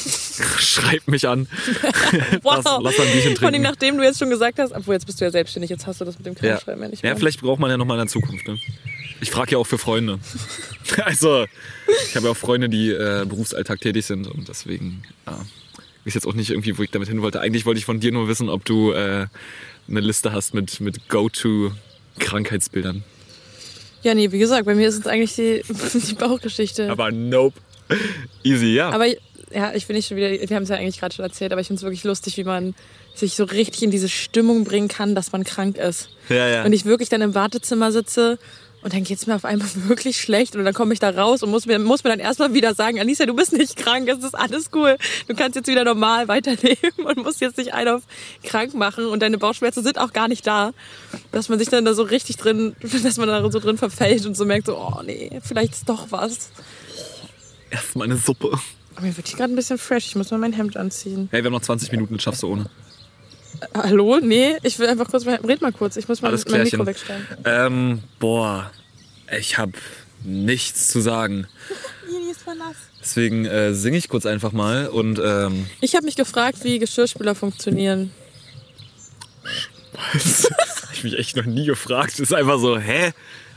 [0.58, 1.46] schreibt mich an.
[2.42, 2.60] Wow.
[2.64, 2.64] Lass,
[2.96, 3.62] lass ein Bierchen Vor allem, trinken.
[3.62, 6.04] nachdem du jetzt schon gesagt hast, obwohl jetzt bist du ja selbstständig, jetzt hast du
[6.04, 6.40] das mit dem Ja.
[6.56, 7.16] Krankschreiben ja nicht ja, mehr.
[7.16, 8.46] vielleicht braucht man ja nochmal in der Zukunft.
[8.48, 8.58] Ne?
[9.20, 10.18] Ich frage ja auch für Freunde.
[11.04, 11.46] also,
[12.08, 15.38] ich habe ja auch Freunde, die äh, berufsalltag tätig sind und deswegen ja,
[16.04, 17.40] ich weiß jetzt auch nicht irgendwie, wo ich damit hin wollte.
[17.40, 19.26] Eigentlich wollte ich von dir nur wissen, ob du äh,
[19.88, 23.04] eine Liste hast mit, mit Go-To-Krankheitsbildern.
[24.02, 25.62] Ja, nee, wie gesagt, bei mir ist es eigentlich die,
[26.08, 26.90] die Bauchgeschichte.
[26.90, 27.58] Aber nope.
[28.42, 28.90] Easy, ja.
[28.90, 31.52] Aber ja, ich finde nicht schon wieder, wir haben es ja eigentlich gerade schon erzählt,
[31.52, 32.74] aber ich finde es wirklich lustig, wie man
[33.14, 36.08] sich so richtig in diese Stimmung bringen kann, dass man krank ist.
[36.28, 36.64] ja, ja.
[36.64, 38.38] Und ich wirklich dann im Wartezimmer sitze
[38.82, 41.50] und dann geht's mir auf einmal wirklich schlecht und dann komme ich da raus und
[41.50, 44.34] muss mir, muss mir dann erstmal wieder sagen, Alicia, du bist nicht krank, es ist
[44.34, 44.96] alles cool.
[45.28, 48.02] Du kannst jetzt wieder normal weiterleben und musst jetzt nicht einen auf
[48.42, 50.72] krank machen und deine Bauchschmerzen sind auch gar nicht da.
[51.30, 54.36] Dass man sich dann da so richtig drin, dass man da so drin verfällt und
[54.36, 56.50] so merkt so, oh nee, vielleicht ist doch was.
[57.70, 58.58] Erstmal eine Suppe.
[58.94, 61.28] Aber mir wird hier gerade ein bisschen fresh, ich muss mal mein Hemd anziehen.
[61.30, 62.66] Hey, wir haben noch 20 Minuten, das schaffst du ohne.
[63.74, 64.18] Hallo?
[64.20, 66.78] Nee, ich will einfach kurz, red mal kurz, ich muss mal Alles mein klärchen.
[66.80, 67.26] Mikro wegstellen.
[67.44, 68.70] Ähm, boah,
[69.38, 69.72] ich habe
[70.24, 71.46] nichts zu sagen.
[73.00, 77.34] Deswegen äh, singe ich kurz einfach mal und ähm, Ich habe mich gefragt, wie Geschirrspüler
[77.34, 78.12] funktionieren.
[80.12, 82.14] das habe ich mich echt noch nie gefragt.
[82.14, 83.12] Es ist einfach so, hä?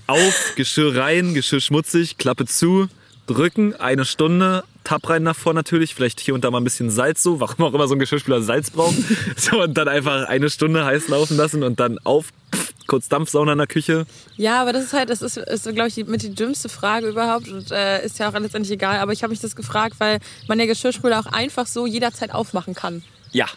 [0.08, 2.88] Auf, Geschirr rein, Geschirr schmutzig, Klappe zu,
[3.28, 6.90] drücken, eine Stunde, Tab rein nach vor natürlich, vielleicht hier und da mal ein bisschen
[6.90, 8.96] Salz so, warum auch immer so ein Geschirrspüler Salz braucht.
[9.36, 13.52] So, und dann einfach eine Stunde heiß laufen lassen und dann auf, pff, kurz Dampfsauna
[13.54, 14.06] in der Küche.
[14.38, 17.08] Ja, aber das ist halt, das ist, ist glaube ich, die, mit die dümmste Frage
[17.08, 19.00] überhaupt und äh, ist ja auch letztendlich egal.
[19.00, 22.74] Aber ich habe mich das gefragt, weil man ja Geschirrspüler auch einfach so jederzeit aufmachen
[22.76, 23.04] kann.
[23.32, 23.48] Ja.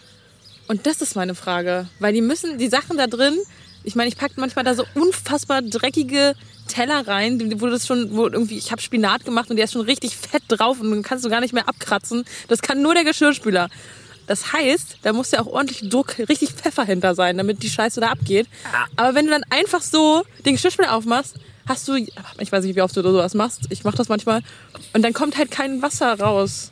[0.66, 3.38] Und das ist meine Frage, weil die müssen, die Sachen da drin,
[3.84, 6.34] ich meine, ich packe manchmal da so unfassbar dreckige
[6.68, 9.82] Teller rein, wo das schon, wo irgendwie, ich habe Spinat gemacht und der ist schon
[9.82, 12.24] richtig fett drauf und den kannst du gar nicht mehr abkratzen.
[12.46, 13.68] Das kann nur der Geschirrspüler.
[14.28, 18.00] Das heißt, da muss ja auch ordentlich Druck, richtig Pfeffer hinter sein, damit die Scheiße
[18.00, 18.46] da abgeht.
[18.94, 22.82] Aber wenn du dann einfach so den Geschirrspüler aufmachst, hast du, ich weiß nicht, wie
[22.82, 24.42] oft du sowas machst, ich mache das manchmal,
[24.92, 26.70] und dann kommt halt kein Wasser raus.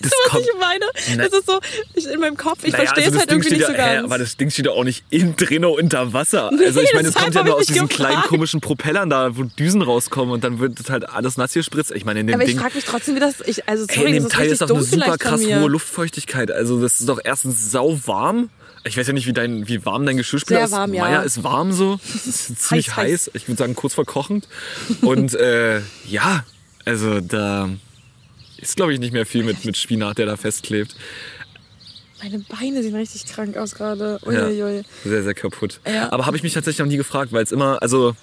[0.00, 0.84] Weißt Das du, was ich meine?
[1.16, 1.60] Na- Das ist so,
[1.94, 3.66] ich, in meinem Kopf, ich Naja, verstehe also es das halt Ding irgendwie nicht ja,
[3.68, 3.90] so ganz.
[4.00, 6.50] Hä, aber das Ding steht doch auch nicht in drin unter Wasser.
[6.50, 8.10] Also ich meine, es kommt ja nur ich aus diesen gefragt.
[8.10, 11.92] kleinen komischen Propellern da, wo Düsen rauskommen und dann wird das halt alles nass gespritzt.
[11.92, 12.58] Ich meine, in dem aber ich Ding...
[12.60, 14.66] frage mich trotzdem, wie das, ich, also sorry, in das dem ist Teil ist doch
[14.68, 16.50] dumm eine super krass hohe Luftfeuchtigkeit.
[16.50, 18.50] Also das ist doch erstens sauwarm.
[18.84, 20.72] Ich weiß ja nicht, wie, dein, wie warm dein Geschirrspüler Sehr ist.
[20.72, 21.04] warm, ja.
[21.04, 22.00] Meier ist warm so.
[22.14, 23.30] Das ist ziemlich Heiß, heiß, heiß.
[23.34, 24.48] Ich würde sagen kurz vor kochend.
[25.02, 26.44] Und äh, ja,
[26.86, 27.68] also da
[28.60, 30.94] ist glaube ich nicht mehr viel mit, mit Spinat, der da festklebt.
[32.22, 34.20] Meine Beine sehen richtig krank aus gerade.
[34.30, 34.82] Ja.
[35.04, 35.80] Sehr, sehr kaputt.
[35.86, 36.12] Ja.
[36.12, 38.14] Aber habe ich mich tatsächlich noch nie gefragt, weil es immer, also.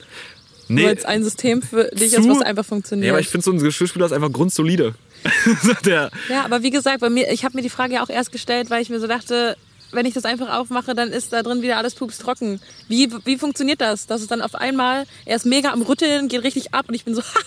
[0.70, 3.10] Nee, Weil es ein System für dich zu- ist, was einfach funktioniert.
[3.12, 4.96] aber ich finde so ein Geschirrspüler ist einfach grundsolide.
[5.64, 6.10] So ja,
[6.44, 8.82] aber wie gesagt, bei mir, ich habe mir die Frage ja auch erst gestellt, weil
[8.82, 9.56] ich mir so dachte,
[9.92, 12.60] wenn ich das einfach aufmache, dann ist da drin wieder alles pups trocken.
[12.88, 14.08] Wie, wie funktioniert das?
[14.08, 17.06] Das ist dann auf einmal, er ist mega am Rütteln, geht richtig ab und ich
[17.06, 17.40] bin so, ha,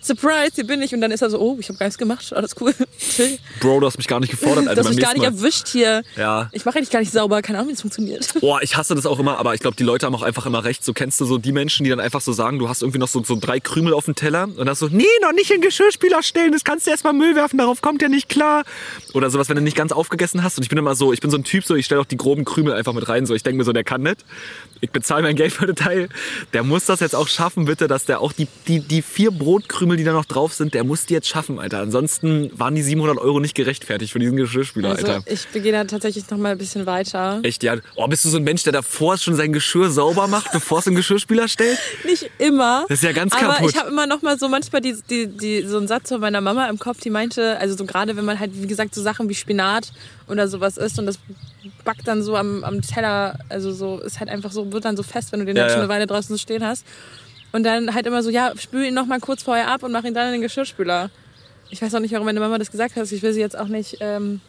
[0.00, 0.94] surprise, hier bin ich.
[0.94, 2.74] Und dann ist er so, oh, ich habe gar nichts gemacht, alles cool.
[3.60, 4.82] Bro, du hast mich gar nicht gefordert, Alter.
[4.82, 5.32] Du hast mich gar nicht Mal.
[5.32, 6.02] erwischt hier.
[6.16, 6.50] Ja.
[6.52, 8.28] Ich mache eigentlich gar nicht sauber, keine Ahnung, wie das funktioniert.
[8.40, 10.64] Boah, ich hasse das auch immer, aber ich glaube, die Leute haben auch einfach immer
[10.64, 10.84] recht.
[10.84, 13.08] So kennst du so die Menschen, die dann einfach so sagen, du hast irgendwie noch
[13.08, 16.22] so, so drei Krümel auf dem Teller und dann so, nee, noch nicht in Geschirrspüler
[16.22, 18.64] stellen, das kannst du erstmal Müll werfen, darauf kommt ja nicht klar.
[19.14, 20.58] Oder sowas, wenn du nicht ganz aufgegessen hast.
[20.58, 22.16] Und ich bin immer so, ich bin so ein Typ, so ich stelle auch die
[22.16, 23.26] groben Krümel einfach mit rein.
[23.26, 24.24] So, ich denke mir so, der kann nicht.
[24.80, 26.08] Ich bezahle mein Geld für den Teil.
[26.52, 29.96] Der muss das jetzt auch schaffen, bitte, dass der auch die, die, die vier Brotkrümel,
[29.96, 31.80] die da noch drauf sind, der muss die jetzt schaffen, Alter.
[31.80, 35.30] Ansonsten waren die 700 Euro nicht gerechtfertigt für diesen Geschirrspüler, Also Alter.
[35.30, 37.40] ich begehe da tatsächlich noch mal ein bisschen weiter.
[37.42, 37.76] Echt, ja.
[37.96, 40.84] Oh, bist du so ein Mensch, der davor schon sein Geschirr sauber macht, bevor es
[40.84, 41.78] den Geschirrspüler stellt?
[42.04, 42.84] Nicht immer.
[42.88, 43.70] Das ist ja ganz aber kaputt.
[43.70, 46.40] ich habe immer noch mal so manchmal die, die, die, so einen Satz von meiner
[46.40, 49.28] Mama im Kopf, die meinte, also so gerade wenn man halt, wie gesagt, so Sachen
[49.28, 49.92] wie Spinat
[50.28, 51.18] oder sowas isst und das
[51.84, 55.02] backt dann so am, am Teller, also so, ist halt einfach so, wird dann so
[55.02, 56.86] fest, wenn du den Ja, halt schon eine Weile draußen so stehen hast.
[57.52, 60.04] Und dann halt immer so, ja, spül ihn noch mal kurz vorher ab und mach
[60.04, 61.10] ihn dann in den Geschirrspüler.
[61.70, 63.10] Ich weiß auch nicht, warum meine Mama das gesagt hat.
[63.10, 64.40] Ich will sie jetzt auch nicht ähm,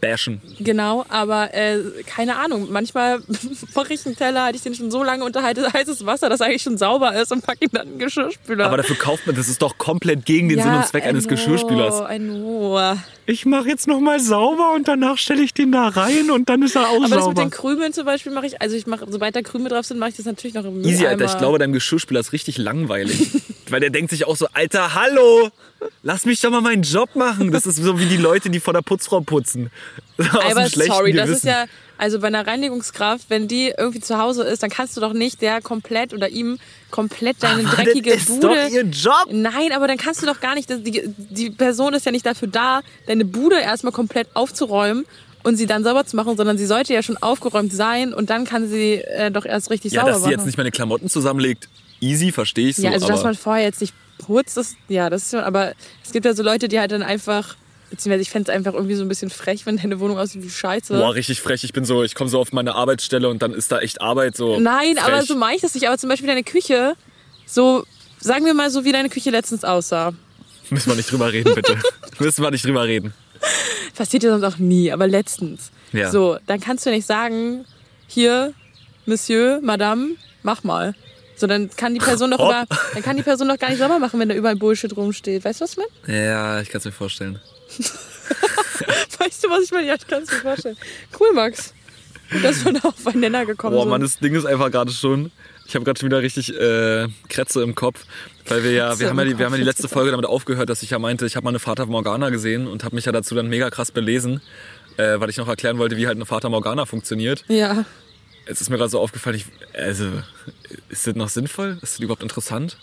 [0.00, 0.40] Bashen.
[0.60, 2.68] Genau, aber äh, keine Ahnung.
[2.70, 3.20] Manchmal
[3.74, 6.46] mache ich einen Teller, hatte ich den schon so lange unter heißes- Wasser, dass er
[6.46, 8.66] eigentlich schon sauber ist und packe ihn dann in den Geschirrspüler.
[8.66, 11.24] Aber dafür kauft man, das ist doch komplett gegen den Sinn und Zweck I eines
[11.24, 12.02] know, Geschirrspülers.
[12.10, 12.80] I know.
[13.28, 16.76] Ich mache jetzt nochmal sauber und danach stelle ich den da rein und dann ist
[16.76, 17.42] er auch Aber das mit sauber.
[17.42, 20.10] den Krümeln zum Beispiel mache ich, also ich mache, sobald da Krümel drauf sind, mache
[20.10, 21.08] ich das natürlich noch im Easy, Mülleimer.
[21.10, 21.24] Alter.
[21.24, 23.30] Ich glaube, dein Geschirrspüler ist richtig langweilig.
[23.70, 25.50] weil der denkt sich auch so, Alter, hallo,
[26.02, 27.50] lass mich doch mal meinen Job machen.
[27.52, 29.70] Das ist so wie die Leute, die vor der Putzfrau putzen.
[30.18, 31.64] Aber sorry, das ist ja,
[31.98, 35.40] also bei einer Reinigungskraft, wenn die irgendwie zu Hause ist, dann kannst du doch nicht
[35.42, 36.58] der komplett oder ihm
[36.90, 38.48] komplett deine Aber dreckige das ist Bude.
[38.48, 39.26] doch ihr Job.
[39.30, 42.48] Nein, aber dann kannst du doch gar nicht, die, die Person ist ja nicht dafür
[42.48, 45.04] da, deine Bude erstmal komplett aufzuräumen
[45.42, 48.44] und sie dann sauber zu machen, sondern sie sollte ja schon aufgeräumt sein und dann
[48.46, 50.32] kann sie äh, doch erst richtig Ja, sauber dass sie machen.
[50.38, 51.68] jetzt nicht meine Klamotten zusammenlegt,
[52.00, 52.82] easy, verstehe ich so.
[52.82, 55.72] ja, also dass aber man vorher jetzt nicht putzt, das, ja, das ist schon, aber
[56.04, 57.56] es gibt ja so Leute, die halt dann einfach,
[57.90, 60.50] beziehungsweise ich fände es einfach irgendwie so ein bisschen frech, wenn deine Wohnung aussieht wie
[60.50, 60.96] Scheiße.
[60.96, 61.64] Boah, richtig frech.
[61.64, 64.36] Ich bin so, ich komme so auf meine Arbeitsstelle und dann ist da echt Arbeit
[64.36, 64.58] so.
[64.58, 65.28] Nein, aber frech.
[65.28, 65.86] so meine ich das nicht.
[65.86, 66.94] Aber zum Beispiel deine Küche,
[67.46, 67.84] so,
[68.18, 70.12] sagen wir mal so, wie deine Küche letztens aussah.
[70.70, 71.78] Müssen wir nicht drüber reden, bitte.
[72.18, 73.14] Müssen wir nicht drüber reden.
[73.94, 75.70] Passiert ja sonst auch nie, aber letztens.
[75.92, 76.10] Ja.
[76.10, 77.64] So, dann kannst du nicht sagen,
[78.08, 78.52] hier,
[79.04, 80.94] Monsieur, Madame, mach mal.
[81.36, 82.64] So, dann kann die Person doch über,
[82.94, 85.44] dann kann die Person doch gar nicht sauber machen, wenn da überall Bullshit rumsteht.
[85.44, 86.24] Weißt du, was ich meine?
[86.24, 87.38] Ja, ich kann es mir vorstellen.
[89.18, 89.86] Weißt du, was ich meine?
[89.86, 90.76] Ja, ich kann es mir vorstellen.
[91.18, 91.74] Cool, Max.
[92.30, 93.90] Gut, dass wir da auf einen Nenner gekommen Boah, sind.
[93.90, 95.30] Mann, das Ding ist einfach gerade schon.
[95.66, 98.04] Ich habe gerade schon wieder richtig äh, Krätze im Kopf,
[98.46, 99.88] weil wir ja, wir haben ja, die, wir haben ja die letzte.
[99.88, 102.84] Folge damit aufgehört, dass ich ja meinte, ich habe mal eine Fata Morgana gesehen und
[102.84, 104.40] habe mich ja dazu dann mega krass belesen,
[104.96, 107.44] äh, weil ich noch erklären wollte, wie halt eine Fata Morgana funktioniert.
[107.48, 107.84] ja.
[108.48, 109.46] Jetzt ist mir gerade so aufgefallen, ich,
[109.78, 110.10] also,
[110.88, 111.78] ist das noch sinnvoll?
[111.82, 112.76] Ist das überhaupt interessant?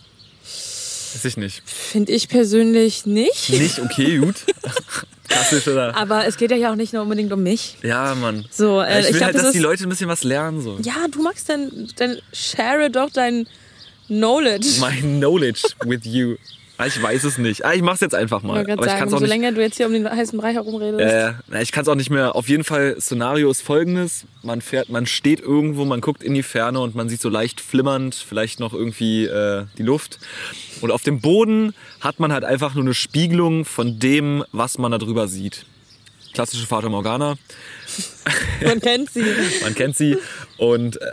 [0.44, 1.62] Weiß ich nicht.
[1.66, 3.50] Finde ich persönlich nicht.
[3.50, 3.80] Nicht?
[3.80, 4.36] Okay, gut.
[5.28, 5.96] Klassisch, oder?
[5.96, 7.78] Aber es geht ja hier auch nicht nur unbedingt um mich.
[7.82, 8.46] Ja, Mann.
[8.52, 10.24] So, äh, ich will ich glaub, halt, das dass die ist- Leute ein bisschen was
[10.24, 10.62] lernen.
[10.62, 10.78] So.
[10.82, 13.48] Ja, du magst dann, dann share doch dein
[14.08, 14.80] Knowledge.
[14.82, 16.36] My knowledge with you.
[16.78, 17.64] Ah, Ich weiß es nicht.
[17.66, 18.60] Ah, Ich mach's jetzt einfach Ich mal.
[18.60, 19.30] Aber ich sagen, kann's auch umso nicht.
[19.30, 21.02] länger du jetzt hier um den heißen Brei herumredest.
[21.54, 22.36] Äh, ich kann es auch nicht mehr.
[22.36, 24.26] Auf jeden Fall, Szenario ist folgendes.
[24.42, 27.62] Man fährt, man steht irgendwo, man guckt in die Ferne und man sieht so leicht
[27.62, 30.20] flimmernd, vielleicht noch irgendwie äh, die Luft.
[30.82, 34.92] Und auf dem Boden hat man halt einfach nur eine Spiegelung von dem, was man
[34.92, 35.66] da drüber sieht.
[36.34, 37.36] Klassische Fata Morgana.
[38.66, 39.24] Man kennt sie.
[39.64, 40.18] Man kennt sie.
[40.58, 41.12] Und äh,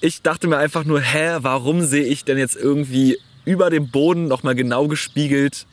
[0.00, 4.28] ich dachte mir einfach nur, hä, warum sehe ich denn jetzt irgendwie über dem Boden
[4.28, 5.66] nochmal genau gespiegelt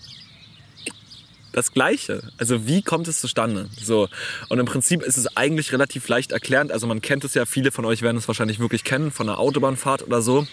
[1.54, 2.22] das Gleiche?
[2.38, 3.68] Also wie kommt es zustande?
[3.82, 4.10] So.
[4.50, 6.72] Und im Prinzip ist es eigentlich relativ leicht erklärend.
[6.72, 9.40] Also man kennt es ja, viele von euch werden es wahrscheinlich wirklich kennen, von einer
[9.40, 10.46] Autobahnfahrt oder so.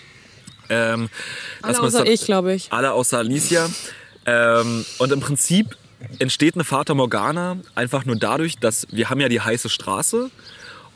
[0.71, 1.11] Ähm,
[1.63, 2.73] Alle außer dann- ich, glaube ich.
[2.73, 3.69] alle außer Alicia.
[4.25, 5.77] Ähm, und im Prinzip
[6.19, 10.31] entsteht eine Fata Morgana einfach nur dadurch, dass wir haben ja die heiße Straße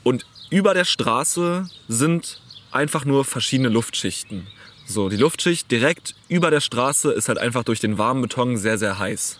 [0.03, 2.41] und über der Straße sind
[2.71, 4.47] einfach nur verschiedene Luftschichten.
[4.89, 8.79] So, die Luftschicht direkt über der Straße ist halt einfach durch den warmen Beton sehr,
[8.79, 9.37] sehr heiß.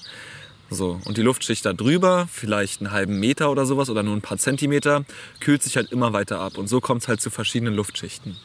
[0.69, 4.21] So, und die Luftschicht da drüber, vielleicht einen halben Meter oder sowas oder nur ein
[4.21, 5.05] paar Zentimeter,
[5.39, 6.59] kühlt sich halt immer weiter ab.
[6.59, 8.37] Und so kommt es halt zu verschiedenen Luftschichten.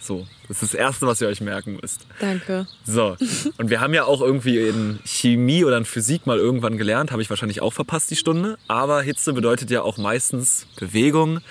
[0.00, 2.00] So, das ist das Erste, was ihr euch merken müsst.
[2.18, 2.66] Danke.
[2.84, 3.16] So,
[3.58, 7.22] und wir haben ja auch irgendwie in Chemie oder in Physik mal irgendwann gelernt, habe
[7.22, 11.42] ich wahrscheinlich auch verpasst die Stunde, aber Hitze bedeutet ja auch meistens Bewegung.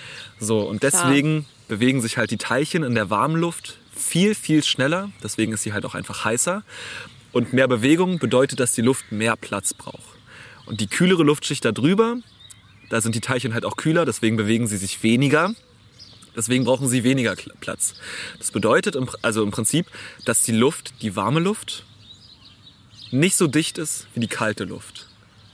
[0.41, 5.11] So, und deswegen bewegen sich halt die Teilchen in der warmen Luft viel, viel schneller,
[5.23, 6.63] deswegen ist sie halt auch einfach heißer.
[7.31, 10.17] Und mehr Bewegung bedeutet, dass die Luft mehr Platz braucht.
[10.65, 12.17] Und die kühlere Luftschicht da drüber,
[12.89, 15.53] da sind die Teilchen halt auch kühler, deswegen bewegen sie sich weniger.
[16.35, 17.95] Deswegen brauchen sie weniger Platz.
[18.37, 19.87] Das bedeutet im, also im Prinzip,
[20.25, 21.85] dass die Luft, die warme Luft,
[23.11, 25.07] nicht so dicht ist wie die kalte Luft.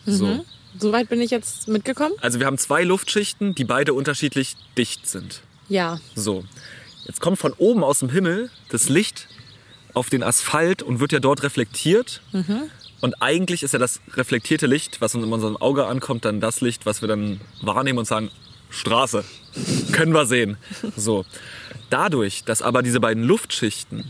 [0.06, 0.46] So.
[0.78, 2.14] Soweit bin ich jetzt mitgekommen?
[2.22, 5.42] Also wir haben zwei Luftschichten, die beide unterschiedlich dicht sind.
[5.70, 6.00] Ja.
[6.16, 6.44] So.
[7.06, 9.28] Jetzt kommt von oben aus dem Himmel das Licht
[9.94, 12.22] auf den Asphalt und wird ja dort reflektiert.
[13.02, 16.62] Und eigentlich ist ja das reflektierte Licht, was uns in unserem Auge ankommt, dann das
[16.62, 18.30] Licht, was wir dann wahrnehmen und sagen,
[18.70, 19.24] Straße.
[19.92, 20.58] Können wir sehen.
[20.98, 21.26] So.
[21.90, 24.04] Dadurch, dass aber diese beiden Luftschichten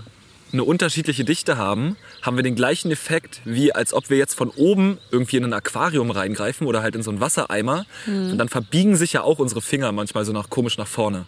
[0.54, 4.50] eine unterschiedliche Dichte haben, haben wir den gleichen Effekt, wie als ob wir jetzt von
[4.50, 7.86] oben irgendwie in ein Aquarium reingreifen oder halt in so einen Wassereimer.
[8.32, 11.26] Und dann verbiegen sich ja auch unsere Finger manchmal so nach komisch nach vorne.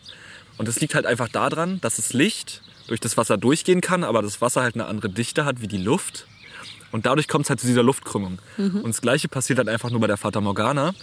[0.58, 4.22] Und das liegt halt einfach daran, dass das Licht durch das Wasser durchgehen kann, aber
[4.22, 6.26] das Wasser halt eine andere Dichte hat wie die Luft.
[6.92, 8.40] Und dadurch kommt es halt zu dieser Luftkrümmung.
[8.58, 10.94] Und das Gleiche passiert halt einfach nur bei der Fata Morgana,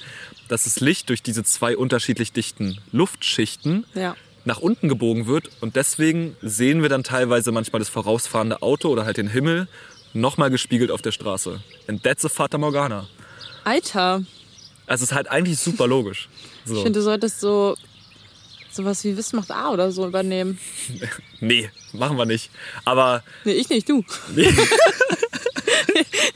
[0.49, 4.17] dass das Licht durch diese zwei unterschiedlich dichten Luftschichten Ja.
[4.47, 5.51] nach unten gebogen wird.
[5.61, 9.69] Und deswegen sehen wir dann teilweise manchmal das vorausfahrende Auto oder halt den Himmel
[10.15, 11.61] nochmal gespiegelt auf der Straße.
[11.87, 13.07] And that's a Fata Morgana.
[13.65, 14.23] Alter,
[14.87, 16.29] Also es ist halt eigentlich super logisch.
[16.65, 16.77] So.
[16.77, 17.77] ich finde, du solltest so
[18.75, 20.59] sowas wie Wissen macht A oder so übernehmen.
[21.41, 22.51] Nee, machen wir nicht.
[22.87, 24.03] Aber Nee, ich nicht, du.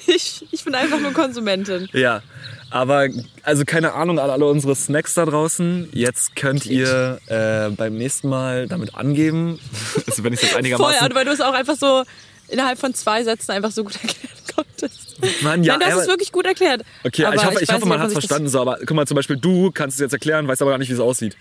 [0.06, 1.88] ich, ich bin einfach nur Konsumentin.
[1.92, 2.22] Ja,
[2.70, 3.08] aber
[3.42, 5.88] also keine Ahnung an alle unsere Snacks da draußen.
[5.92, 9.58] Jetzt könnt ihr äh, beim nächsten Mal damit angeben,
[10.06, 12.04] also wenn ich jetzt Voll, einigermaßen weil du es auch einfach so
[12.48, 15.16] innerhalb von zwei Sätzen einfach so gut erklären konntest.
[15.42, 16.82] Mann, ja, Nein, du hast aber- es wirklich gut erklärt.
[17.04, 18.48] Okay, Aber ich hoffe, ich weiß hoffe nicht, man hat es das- verstanden.
[18.48, 20.88] So, aber guck mal, zum Beispiel du kannst es jetzt erklären, weißt aber gar nicht,
[20.90, 21.36] wie es aussieht.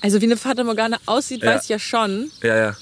[0.00, 1.54] Also wie eine Fata Morgana aussieht, Ja.
[1.54, 2.30] weiß ich ja schon.
[2.42, 2.76] Ja, ja.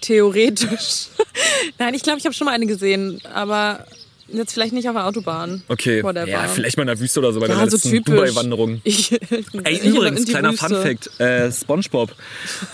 [0.00, 1.08] Theoretisch.
[1.78, 3.86] Nein, ich glaube, ich habe schon mal eine gesehen, aber
[4.28, 5.62] jetzt vielleicht nicht auf der Autobahn.
[5.68, 6.02] Okay.
[6.02, 6.28] Whatever.
[6.28, 8.04] Ja, vielleicht mal in der Wüste oder so bei der Ja, so letzten.
[8.04, 8.80] Dubai-Wanderung.
[8.84, 10.68] Ey, übrigens, kleiner Wüste.
[10.68, 12.14] Fun Fact, äh, Spongebob.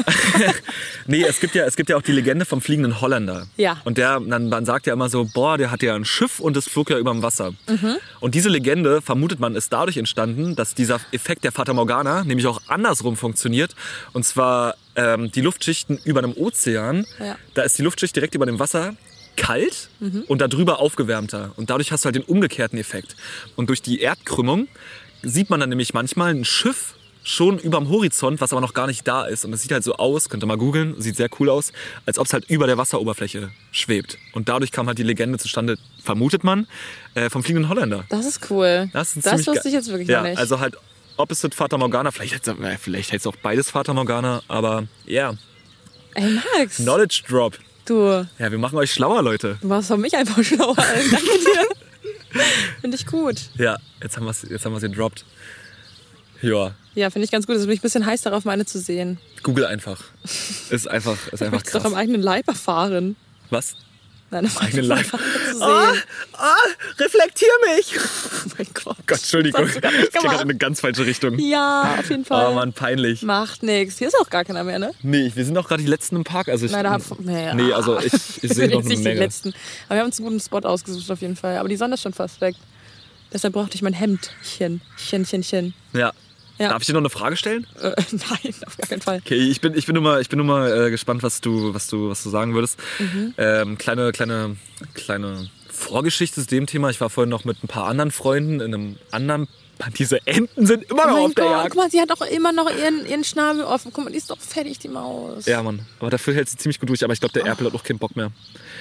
[1.07, 3.47] nee, es gibt, ja, es gibt ja auch die Legende vom fliegenden Holländer.
[3.57, 3.81] Ja.
[3.85, 6.57] Und der, man, man sagt ja immer so, boah, der hatte ja ein Schiff und
[6.57, 7.53] es flog ja über dem Wasser.
[7.69, 7.97] Mhm.
[8.21, 12.47] Und diese Legende, vermutet man, ist dadurch entstanden, dass dieser Effekt der Fata Morgana nämlich
[12.47, 13.75] auch andersrum funktioniert.
[14.13, 17.37] Und zwar ähm, die Luftschichten über einem Ozean, Ja.
[17.55, 18.95] da ist die Luftschicht direkt über dem Wasser
[19.37, 19.89] kalt
[20.29, 21.53] und darüber aufgewärmter.
[21.57, 23.17] Und dadurch hast du halt den umgekehrten Effekt.
[23.57, 24.69] Und durch die Erdkrümmung
[25.23, 29.09] sieht man dann nämlich manchmal ein Schiff schon überm Horizont, was aber noch gar nicht
[29.09, 29.45] da ist.
[29.45, 31.73] Und es sieht halt so aus, könnt ihr mal googeln, sieht sehr cool aus,
[32.07, 34.19] als ob es halt über der Wasseroberfläche schwebt.
[34.33, 36.67] Und dadurch kam halt die Legende zustande, vermutet man,
[37.15, 38.05] äh, vom fliegenden Holländer.
[38.11, 38.91] Das ist cool.
[38.93, 40.39] Das, ist das wusste ich jetzt wirklich ja, noch nicht.
[40.39, 40.77] Also halt
[41.17, 45.39] Opposite Fata Morgana, vielleicht hätte es vielleicht hätt's auch beides Fata Morgana, aber ja, yeah.
[46.15, 47.59] Ey, Max, Knowledge Drop.
[47.85, 49.59] Du, Ja, wir machen euch schlauer, Leute.
[49.61, 50.75] du machst doch mich einfach schlauer.
[50.77, 52.41] Danke dir.
[52.81, 53.43] Finde ich gut.
[53.57, 55.25] Ja, jetzt haben wir es jetzt haben wir's gedroppt.
[56.43, 57.55] Ja, Ja, finde ich ganz gut.
[57.57, 59.19] Jetzt bin ich ein bisschen heiß darauf, meine zu sehen.
[59.43, 60.03] Google einfach.
[60.71, 62.01] Ist einfach, ist einfach es doch am krass.
[62.01, 63.17] eigenen Leib erfahren.
[63.51, 63.77] Was?
[64.35, 65.21] Nein, am Eigenen sehen.
[65.63, 65.93] Ah,
[66.35, 66.55] ah,
[66.99, 67.95] reflektier mich!
[68.47, 68.97] Oh mein Gott.
[69.07, 69.65] Gott, Entschuldigung.
[69.65, 71.39] Das Das nicht geht gerade in eine ganz falsche Richtung.
[71.39, 72.49] Ja, auf jeden Fall.
[72.51, 73.23] Oh Mann, peinlich.
[73.23, 73.99] Macht nix.
[73.99, 74.93] Hier ist auch gar keiner mehr, ne?
[75.03, 76.49] Nee, wir sind auch gerade die Letzten im Park.
[76.49, 78.13] Also ich, Nein, da hab, nee, nee, also ich,
[78.43, 79.19] ich sehe noch eine nicht die Menge.
[79.21, 79.55] letzten.
[79.87, 81.57] Aber wir haben uns einen guten Spot ausgesucht auf jeden Fall.
[81.57, 82.55] Aber die Sonne ist schon fast weg.
[83.33, 84.83] Deshalb brauchte ich mein Hemdchen.
[84.97, 85.75] Chen, chen, chen.
[85.95, 86.13] Ja.
[86.59, 86.69] Ja.
[86.69, 87.67] Darf ich dir noch eine Frage stellen?
[87.81, 89.19] Äh, nein, auf gar keinen Fall.
[89.25, 91.75] Okay, ich bin, ich bin nur mal, ich bin nur mal äh, gespannt, was du,
[91.75, 92.79] was du, was du sagen würdest.
[92.99, 93.35] Mhm.
[93.39, 94.57] Ähm, kleine, kleine,
[94.95, 96.91] kleine Vorgeschichte zu dem Thema.
[96.91, 99.49] Ich war vorhin noch mit ein paar anderen Freunden in einem anderen.
[99.99, 101.71] Diese Enten sind immer Oh noch mein auf der Jagd.
[101.71, 103.91] guck mal, sie hat doch immer noch ihren, ihren Schnabel offen.
[103.93, 105.47] Guck mal, die ist doch fertig, die Maus.
[105.47, 105.85] Ja, Mann.
[105.99, 107.03] Aber dafür hält sie ziemlich gut durch.
[107.03, 108.31] Aber ich glaube, der Erpel hat auch keinen Bock mehr.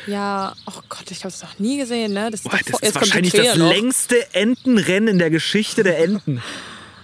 [0.06, 2.30] Ja, oh Gott, ich habe es noch nie gesehen, ne?
[2.30, 6.44] Das ist, Boah, das ist wahrscheinlich das längste Entenrennen in der Geschichte der Enten.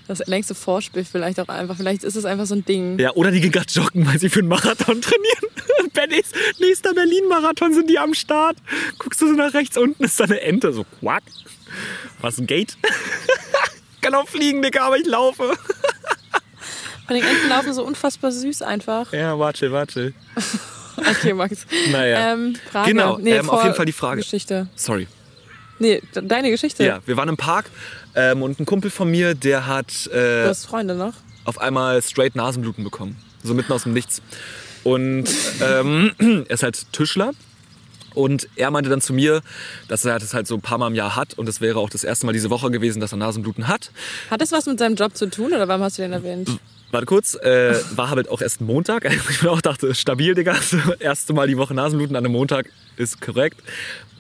[0.10, 1.78] Das längste Vorspiel vielleicht auch einfach.
[1.78, 2.98] Vielleicht ist es einfach so ein Ding.
[2.98, 5.92] Ja, oder die gehen gerade joggen, weil sie für einen Marathon trainieren.
[5.94, 8.58] Bennys nächster Berlin-Marathon sind die am Start.
[8.98, 10.74] Guckst du so nach rechts unten, ist da eine Ente.
[10.74, 11.22] So, what?
[12.22, 12.76] Was, ein Gate?
[14.02, 15.44] Kann auch fliegen, Digga, aber ich laufe.
[17.08, 19.14] Von den Enten laufen so unfassbar süß einfach.
[19.14, 20.14] Ja, warte, warte.
[20.98, 21.68] Okay, Max.
[21.92, 22.34] Naja.
[22.34, 22.92] Ähm, Frage.
[22.94, 24.22] Genau, nee, ähm, auf jeden Fall die Frage.
[24.22, 24.68] Geschichte.
[24.76, 25.08] Sorry.
[25.80, 26.84] Nee, de- deine Geschichte.
[26.84, 27.66] Ja, wir waren im Park
[28.16, 31.14] ähm, und ein Kumpel von mir, der hat äh, Du hast Freunde noch?
[31.46, 33.16] auf einmal straight Nasenbluten bekommen.
[33.44, 34.22] So mitten aus dem Nichts.
[34.84, 35.26] Und
[35.62, 36.12] ähm,
[36.48, 37.32] er ist halt Tischler.
[38.16, 39.42] Und er meinte dann zu mir,
[39.88, 41.36] dass er das halt so ein paar Mal im Jahr hat.
[41.36, 43.92] Und das wäre auch das erste Mal diese Woche gewesen, dass er Nasenbluten hat.
[44.30, 46.50] Hat das was mit seinem Job zu tun oder warum hast du den erwähnt?
[46.92, 49.06] Warte kurz, äh, war halt auch erst Montag.
[49.30, 50.56] Ich mir auch dachte, stabil, Digga.
[50.56, 52.70] So, erste Mal die Woche Nasenbluten an einem Montag
[53.00, 53.62] ist korrekt.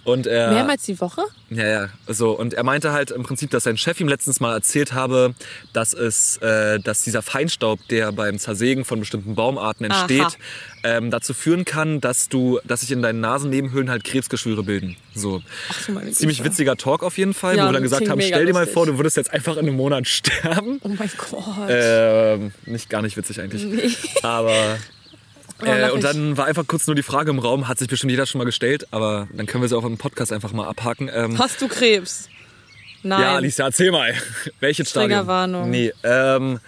[0.05, 1.21] Und er, Mehrmals die Woche?
[1.51, 1.89] Ja, ja.
[2.07, 5.35] So, und er meinte halt im Prinzip, dass sein Chef ihm letztens mal erzählt habe,
[5.73, 10.39] dass es, äh, dass dieser Feinstaub, der beim Zersägen von bestimmten Baumarten entsteht,
[10.83, 14.95] ähm, dazu führen kann, dass du, dass sich in deinen Nasennebenhöhlen halt Krebsgeschwüre bilden.
[15.13, 15.43] So.
[15.69, 18.21] Ach so, meine Ziemlich witziger Talk auf jeden Fall, Ja, wo wir dann gesagt haben,
[18.21, 18.73] stell dir mal lustig.
[18.73, 20.79] vor, du würdest jetzt einfach in einem Monat sterben.
[20.81, 21.67] Oh mein Gott.
[21.69, 23.63] Ähm, nicht gar nicht witzig eigentlich.
[23.63, 23.91] Nee.
[24.23, 24.77] Aber
[25.63, 28.25] äh, und dann war einfach kurz nur die Frage im Raum, hat sich bestimmt jeder
[28.25, 31.09] schon mal gestellt, aber dann können wir sie auch im Podcast einfach mal abhaken.
[31.13, 32.29] Ähm, Hast du Krebs?
[33.03, 33.21] Nein.
[33.21, 34.13] ja, Alicia, erzähl mal.
[34.59, 35.27] Welches Stadium?
[35.27, 35.69] Warnung.
[35.69, 36.59] Nee, ähm,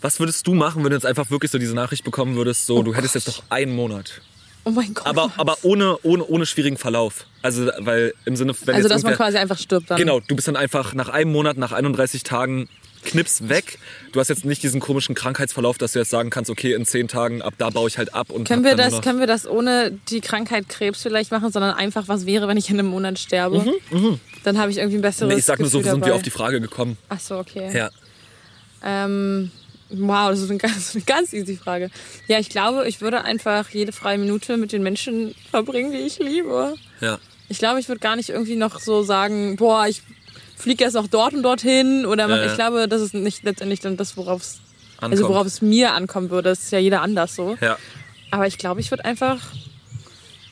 [0.00, 2.82] was würdest du machen, wenn du jetzt einfach wirklich so diese Nachricht bekommen würdest, so,
[2.82, 4.20] du hättest jetzt noch einen Monat.
[4.64, 5.06] oh mein Gott.
[5.06, 7.26] Aber, aber ohne, ohne, ohne schwierigen Verlauf.
[7.42, 9.98] Also, weil im Sinne, wenn also, dass man quasi einfach stirbt dann.
[9.98, 12.68] Genau, du bist dann einfach nach einem Monat, nach 31 Tagen
[13.04, 13.78] knips weg.
[14.12, 17.08] Du hast jetzt nicht diesen komischen Krankheitsverlauf, dass du jetzt sagen kannst, okay, in 10
[17.08, 18.30] Tagen, ab da baue ich halt ab.
[18.30, 22.08] Und Können wir, das, können wir das ohne die Krankheit Krebs vielleicht machen, sondern einfach,
[22.08, 23.64] was wäre, wenn ich in einem Monat sterbe?
[24.44, 26.14] Dann habe ich irgendwie ein besseres Mhm, Nee, ich sag nur so, Gefühl sind wir
[26.14, 26.96] auf die Frage gekommen.
[27.08, 27.70] Ach so, okay.
[27.76, 27.90] Ja.
[28.84, 29.50] Ähm,
[29.90, 31.90] wow, das ist eine ganz, eine ganz easy Frage.
[32.28, 36.18] Ja, ich glaube, ich würde einfach jede freie Minute mit den Menschen verbringen, die ich
[36.18, 36.74] liebe.
[37.00, 37.18] Ja.
[37.48, 40.02] Ich glaube, ich würde gar nicht irgendwie noch so sagen, boah, ich
[40.62, 42.06] fliege jetzt noch dort und dorthin.
[42.06, 42.50] Oder mach, Ja, ja.
[42.50, 44.60] ich glaube, das ist nicht letztendlich dann das, worauf es
[45.00, 46.50] also worauf es mir ankommen würde.
[46.50, 47.56] Das ist ja jeder anders so.
[47.60, 47.76] Ja.
[48.30, 49.38] Aber ich glaube, ich würde einfach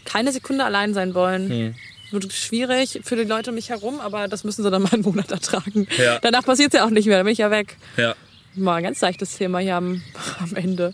[0.04, 1.48] keine Sekunde allein sein wollen.
[1.48, 1.74] Hm.
[2.10, 5.02] Wird schwierig für die Leute um mich herum, aber das müssen sie dann mal einen
[5.02, 5.86] Monat ertragen.
[5.96, 6.18] Ja.
[6.18, 7.76] Danach passiert es ja auch nicht mehr, dann bin ich ja weg.
[7.96, 8.16] Ja.
[8.56, 10.02] Mal ein ganz leichtes Thema hier am,
[10.40, 10.92] am Ende.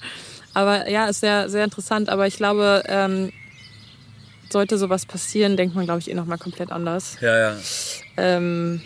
[0.52, 2.10] Aber ja, ist sehr, sehr interessant.
[2.10, 3.32] Aber ich glaube, ähm,
[4.50, 7.16] sollte sowas passieren, denkt man, glaube ich, eh nochmal komplett anders.
[7.22, 7.56] Ja, ja.
[8.18, 8.82] Ähm,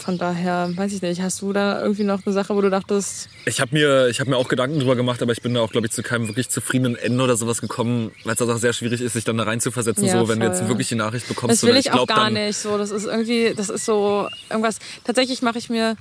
[0.00, 3.28] von daher, weiß ich nicht, hast du da irgendwie noch eine Sache, wo du dachtest,
[3.44, 5.70] Ich habe mir, ich hab mir auch Gedanken drüber gemacht, aber ich bin da auch,
[5.70, 9.00] glaube ich, zu keinem wirklich zufriedenen Ende oder sowas gekommen, weil es auch sehr schwierig
[9.00, 10.68] ist, sich dann da rein zu versetzen, Ja, so, wenn du voll, jetzt ja.
[10.68, 11.52] wirklich die Nachricht bekommst.
[11.56, 12.56] das will oder ich, auch gar nicht.
[12.56, 14.78] So, das ist irgendwie, das ist so irgendwas.
[15.04, 15.96] Tatsächlich mache ich mir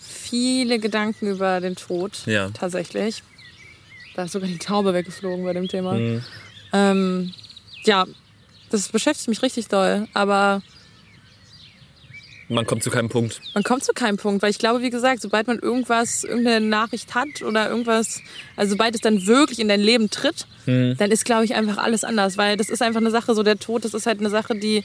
[0.00, 2.18] viele Gedanken über den Tod.
[2.26, 2.50] Ja.
[2.50, 3.22] Tatsächlich.
[4.14, 5.92] Da ist sogar die Taube weggeflogen bei dem Thema.
[5.94, 6.22] Mhm.
[6.72, 7.32] Ähm,
[7.84, 8.06] ja,
[8.70, 10.08] das beschäftigt mich richtig doll.
[10.14, 10.62] Aber
[12.48, 13.40] Man kommt zu keinem Punkt.
[13.54, 17.14] man kommt zu keinem Punkt, weil ich glaube, wie gesagt, sobald man irgendwas, irgendeine Nachricht
[17.14, 18.20] hat oder irgendwas,
[18.54, 20.96] also sobald es dann wirklich in dein Leben tritt, Mhm.
[20.98, 23.58] dann ist, glaube ich, einfach alles anders, weil das ist einfach eine Sache, so der
[23.58, 24.84] Tod, das ist halt eine Sache, die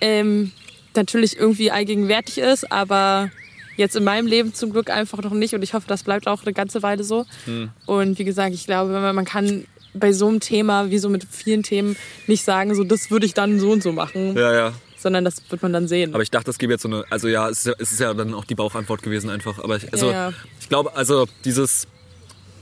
[0.00, 0.52] ähm,
[0.94, 3.30] natürlich irgendwie allgegenwärtig ist, aber
[3.76, 6.42] jetzt in meinem Leben zum Glück einfach noch nicht und ich hoffe, das bleibt auch
[6.42, 7.24] eine ganze Weile so.
[7.46, 7.70] Mhm.
[7.86, 11.24] Und wie gesagt, ich glaube, man, man kann bei so einem Thema, wie so mit
[11.30, 11.96] vielen Themen,
[12.26, 14.72] nicht sagen, so das würde ich dann so und so machen, Ja, ja.
[14.98, 16.14] Sondern das wird man dann sehen.
[16.14, 18.00] Aber ich dachte, es gäbe jetzt so eine, also ja, es ist ja, es ist
[18.00, 19.58] ja dann auch die Bauchantwort gewesen einfach.
[19.58, 21.86] Aber ich, also, Ja, ich glaube, also dieses,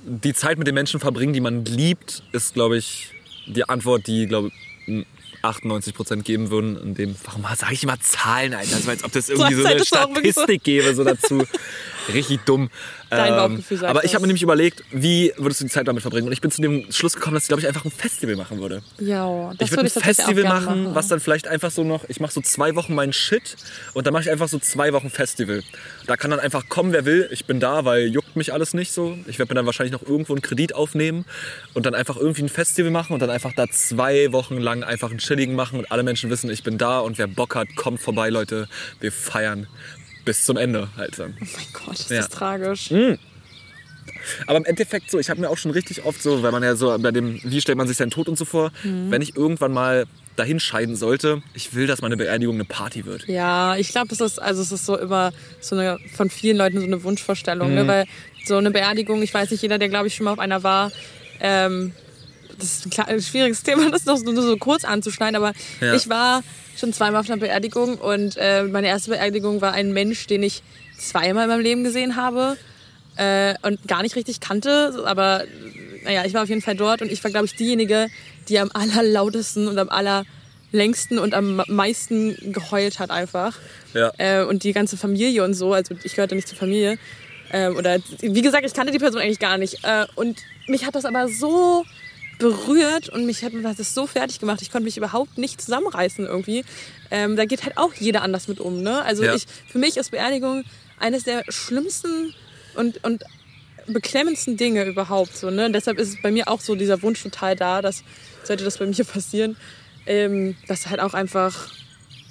[0.04, 3.10] die Zeit mit den Menschen verbringen, die man liebt, ist, glaube ich,
[3.46, 4.50] die Antwort, die, glaube
[4.86, 5.06] ich,
[5.42, 6.76] 98 Prozent geben würden.
[6.80, 8.76] In dem, warum sage ich immer Zahlen, Alter?
[8.76, 10.40] Also, als ob das irgendwie so Sagst eine das so.
[10.42, 11.44] Statistik gäbe, so dazu.
[12.12, 12.62] Richtig dumm.
[12.62, 12.68] Ähm,
[13.10, 16.02] Dein Bauchgefühl sagt aber ich habe mir nämlich überlegt, wie würdest du die Zeit damit
[16.02, 16.26] verbringen?
[16.26, 18.60] Und ich bin zu dem Schluss gekommen, dass ich, glaube ich, einfach ein Festival machen
[18.60, 18.82] würde.
[18.98, 22.20] Ja, das ich würde ein Festival gerne machen, was dann vielleicht einfach so noch, ich
[22.20, 23.56] mache so zwei Wochen meinen Shit
[23.94, 25.62] und dann mache ich einfach so zwei Wochen Festival.
[26.06, 27.28] Da kann dann einfach kommen, wer will.
[27.32, 29.16] Ich bin da, weil juckt mich alles nicht so.
[29.26, 31.24] Ich werde mir dann wahrscheinlich noch irgendwo einen Kredit aufnehmen
[31.74, 35.10] und dann einfach irgendwie ein Festival machen und dann einfach da zwei Wochen lang einfach
[35.10, 38.00] einen Chilligen machen und alle Menschen wissen, ich bin da und wer Bock hat, kommt
[38.00, 38.68] vorbei, Leute.
[39.00, 39.66] Wir feiern
[40.26, 41.34] bis zum Ende halt dann.
[41.40, 42.20] Oh mein Gott, das Ja.
[42.20, 42.90] ist tragisch.
[44.46, 46.74] Aber im Endeffekt so, ich habe mir auch schon richtig oft so, weil man ja
[46.76, 49.10] so bei dem, wie stellt man sich seinen Tod und so vor, Mhm.
[49.10, 50.04] wenn ich irgendwann mal
[50.36, 53.26] dahin scheiden sollte, ich will, dass meine Beerdigung eine Party wird.
[53.28, 56.78] Ja, ich glaube, das ist also es ist so immer so eine von vielen Leuten
[56.78, 57.74] so eine Wunschvorstellung, Mhm.
[57.74, 57.86] ne?
[57.86, 58.04] weil
[58.44, 60.92] so eine Beerdigung, ich weiß nicht, jeder, der glaube ich schon mal auf einer war,
[61.40, 61.92] ähm,
[62.58, 65.94] das ist ein, ein schwieriges Thema, das noch so, nur so kurz anzuschneiden, aber Ja.
[65.94, 66.42] ich war
[66.78, 70.62] schon zweimal auf einer Beerdigung und äh, meine erste Beerdigung war ein Mensch, den ich
[70.98, 72.56] zweimal in meinem Leben gesehen habe
[73.16, 75.44] äh, und gar nicht richtig kannte, aber
[76.04, 78.08] naja, ich war auf jeden Fall dort und ich war, glaube ich, diejenige,
[78.48, 83.58] die am allerlautesten und am allerlängsten und am meisten geheult hat einfach.
[83.94, 84.12] Ja.
[84.18, 86.98] Äh, und die ganze Familie und so, also ich gehörte nicht zur Familie.
[87.52, 89.78] Ähm, oder wie gesagt, ich kannte die Person eigentlich gar nicht.
[89.84, 90.38] Äh, und
[90.68, 91.84] mich hat das aber so
[92.38, 94.60] berührt und mich hat das so fertig gemacht.
[94.62, 96.64] Ich konnte mich überhaupt nicht zusammenreißen irgendwie.
[97.10, 98.82] Ähm, da geht halt auch jeder anders mit um.
[98.82, 99.02] Ne?
[99.02, 99.34] Also Ja.
[99.34, 100.64] ich, für mich ist Beerdigung
[100.98, 102.34] eines der schlimmsten
[102.74, 103.24] und, und
[103.86, 105.36] beklemmendsten Dinge überhaupt.
[105.36, 105.70] So, ne?
[105.70, 108.02] Deshalb ist bei mir auch so dieser Wunsch total da, dass
[108.44, 109.56] sollte das bei mir passieren,
[110.06, 111.70] ähm, dass halt auch einfach,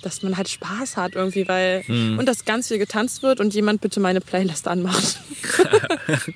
[0.06, 2.18] dass man halt Spaß hat irgendwie, weil Hm.
[2.20, 5.20] und dass ganz viel getanzt wird und jemand bitte meine Playlist anmacht.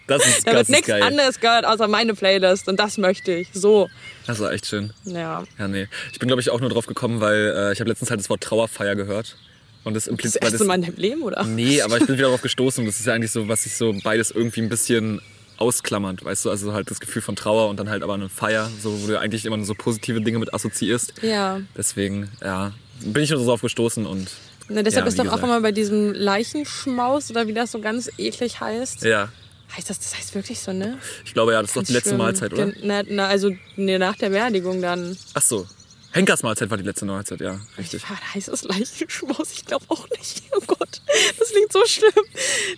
[0.07, 1.03] Das ist, Da das wird ist nichts geil.
[1.03, 3.49] anderes gehört außer meine Playlist und das möchte ich.
[3.53, 3.89] So,
[4.27, 4.91] Das war echt schön.
[5.05, 5.43] ja.
[5.57, 5.87] Ja, nee.
[6.11, 8.29] Ich bin, glaube ich, auch nur drauf gekommen, weil äh, ich habe letztens halt das
[8.29, 9.37] Wort Trauerfeier gehört.
[9.85, 10.43] Und das Das impliziert.
[10.43, 11.43] weil erste Mal in deinem Leben, oder?
[11.45, 12.85] Nee, aber ich bin wieder darauf gestoßen.
[12.85, 15.21] Das ist ja eigentlich so, was sich so beides irgendwie ein bisschen
[15.57, 16.49] ausklammert, weißt du?
[16.49, 19.19] Also halt das Gefühl von Trauer und dann halt aber eine Feier, so, wo du
[19.19, 21.13] eigentlich immer nur so positive Dinge mit assoziierst.
[21.21, 21.61] Ja.
[21.77, 24.27] Deswegen, ja, bin ich nur so drauf gestoßen und
[24.71, 25.43] Ne, deshalb Ja, ist doch auch gesagt.
[25.45, 29.03] immer bei diesem Leichenschmaus oder wie das so ganz eklig heißt.
[29.03, 29.29] ja.
[29.77, 30.97] Heißt das, das heißt wirklich so, ne?
[31.25, 32.17] Ich glaube ja, das ist doch die letzte Schlimm.
[32.19, 32.71] Mahlzeit, oder?
[32.81, 35.15] Na, na, also nee, nach der Beerdigung dann.
[35.35, 35.67] Ach so.
[36.11, 38.01] Henkers Mahlzeit war die letzte Mahlzeit, ja, richtig.
[38.01, 39.51] Ja, heißt das Leichenschmaus?
[39.53, 40.41] Ich glaube auch nicht.
[40.55, 41.01] Oh Gott,
[41.37, 42.11] das klingt so schlimm.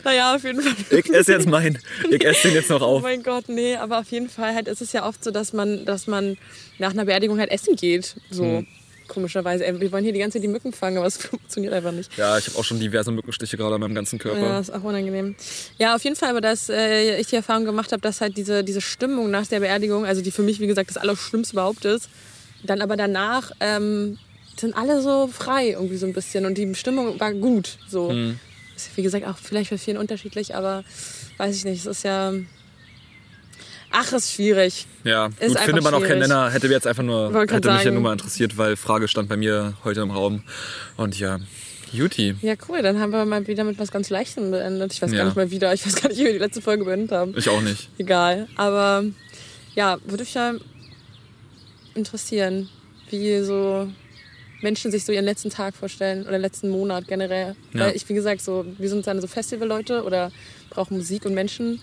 [0.04, 0.76] Naja, auf jeden Fall.
[1.00, 1.80] Ich esse jetzt meinen.
[2.10, 3.02] Ich esse den jetzt noch Oh auf.
[3.02, 5.86] mein Gott, nee, aber auf jeden Fall halt ist es ja oft so, dass man,
[5.86, 6.38] dass man
[6.78, 8.16] nach einer Beerdigung halt essen geht.
[8.30, 8.68] So Hm.
[9.12, 9.66] Komischerweise.
[9.66, 12.18] Ey, Wir wollen hier die ganze Zeit die Mücken fangen, aber es funktioniert einfach nicht.
[12.18, 14.40] Ja, ich habe auch schon diverse Mückenstiche gerade an meinem ganzen Körper.
[14.40, 15.36] Ja, ist auch unangenehm.
[15.78, 18.64] Ja, auf jeden Fall, aber dass äh, ich die Erfahrung gemacht habe, dass halt diese,
[18.64, 22.10] diese Stimmung nach der Beerdigung, also die für mich, wie gesagt, das Allerschlimmste überhaupt ist,
[22.64, 24.18] dann aber danach ähm,
[24.58, 27.78] sind alle so frei irgendwie so ein bisschen und die Stimmung war gut.
[27.88, 28.10] So.
[28.10, 28.40] Hm.
[28.76, 30.84] Ist, wie gesagt, auch vielleicht für vielen unterschiedlich, aber
[31.38, 32.34] weiß ich nicht, es ist ja...
[33.92, 34.88] Ach, ist schwierig.
[35.04, 36.20] Ja, Ist gut, findet man auch keinen.
[36.20, 36.50] Nenner.
[36.50, 37.94] Hätte mir jetzt einfach nur, hätte mich ja sagen.
[37.94, 40.44] nur mal interessiert, weil Frage stand bei mir heute im Raum.
[40.98, 41.40] Und ja,
[41.92, 42.36] Juti.
[42.42, 44.94] Ja, cool, dann haben wir mal wieder mit was ganz Leichtem beendet.
[44.94, 45.18] Ich weiß Ja.
[45.18, 47.34] gar nicht mal wieder, ich weiß gar nicht, wie wir die letzte Folge beendet haben.
[47.38, 47.90] Ich auch nicht.
[47.98, 48.48] Egal.
[48.56, 49.04] Aber
[49.76, 50.54] ja, würde mich ja
[51.96, 52.70] interessieren,
[53.10, 53.88] wie so
[54.62, 57.56] Menschen sich so ihren letzten Tag vorstellen oder letzten Monat generell.
[57.74, 57.82] Ja.
[57.88, 60.32] Weil ich, wie gesagt, so, wir sind dann so Festivalleute oder
[60.70, 61.82] brauchen Musik und Menschen.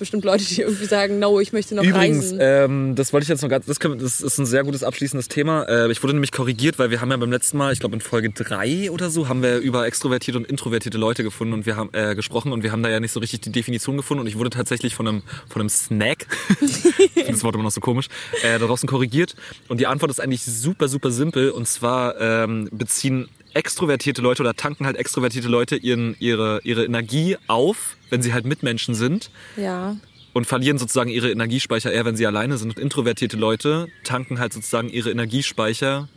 [0.00, 2.38] Bestimmt Leute, die irgendwie sagen, no, ich möchte noch Übrigens, reisen.
[2.40, 5.62] ähm, das wollte ich jetzt noch ganz, das, das ist ein sehr gutes abschließendes Thema.
[5.68, 8.00] Äh, ich wurde nämlich korrigiert, weil wir haben ja beim letzten Mal, ich glaube in
[8.00, 11.90] Folge 3 oder so, haben wir über extrovertierte und introvertierte Leute gefunden und wir haben
[11.92, 14.36] äh, gesprochen und wir haben da ja nicht so richtig die Definition gefunden und ich
[14.36, 16.26] wurde tatsächlich von einem, von einem Snack,
[17.28, 18.08] das Wort immer noch so komisch,
[18.42, 19.36] äh, da draußen korrigiert
[19.68, 24.54] und die Antwort ist eigentlich super, super simpel und zwar ähm, beziehen extrovertierte Leute oder
[24.54, 29.96] tanken halt extrovertierte Leute ihren, ihre, ihre Energie auf, wenn sie halt Mitmenschen sind ja.
[30.32, 32.76] und verlieren sozusagen ihre Energiespeicher eher, wenn sie alleine sind.
[32.76, 36.08] Und introvertierte Leute tanken halt sozusagen ihre Energiespeicher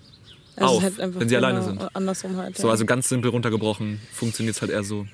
[0.55, 1.81] Also auf, halt wenn sie alleine sind.
[1.95, 2.57] Andersrum halt.
[2.57, 2.71] So, ja.
[2.71, 5.07] also ganz simpel runtergebrochen funktioniert es halt eher so.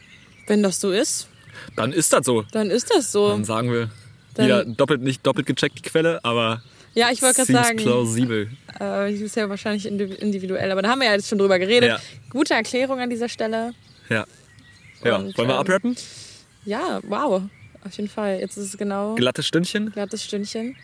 [0.48, 1.28] Wenn das so ist,
[1.76, 2.44] Dann ist das so.
[2.52, 3.30] dann ist das so.
[3.30, 3.90] Dann sagen wir
[4.34, 6.62] Dann- wieder doppelt nicht doppelt gecheckt die Quelle, aber
[6.96, 8.50] Ja, ich wollte gerade sagen, plausibel.
[8.80, 11.90] äh, ist ja wahrscheinlich indi- individuell, aber da haben wir ja jetzt schon drüber geredet.
[11.90, 12.00] Ja.
[12.30, 13.74] Gute Erklärung an dieser Stelle.
[14.10, 14.26] Ja.
[15.04, 15.96] Ja, Und, wollen wir ähm, abrappen?
[16.66, 17.44] Ja, wow,
[17.86, 18.40] auf jeden Fall.
[18.42, 19.92] Jetzt ist es genau Glattes Stündchen?
[19.92, 20.76] glattes Stündchen.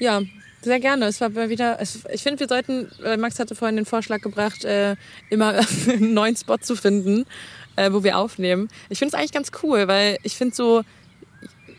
[0.00, 0.20] Ja,
[0.62, 1.06] sehr gerne.
[1.06, 1.78] Es war wieder.
[1.80, 2.88] Es, ich finde, wir sollten.
[3.04, 4.96] äh, Max hatte vorhin den Vorschlag gebracht, äh,
[5.30, 7.24] immer einen neuen Spot zu finden,
[7.76, 8.68] äh, wo wir aufnehmen.
[8.88, 10.82] Ich finde es eigentlich ganz cool, weil ich finde so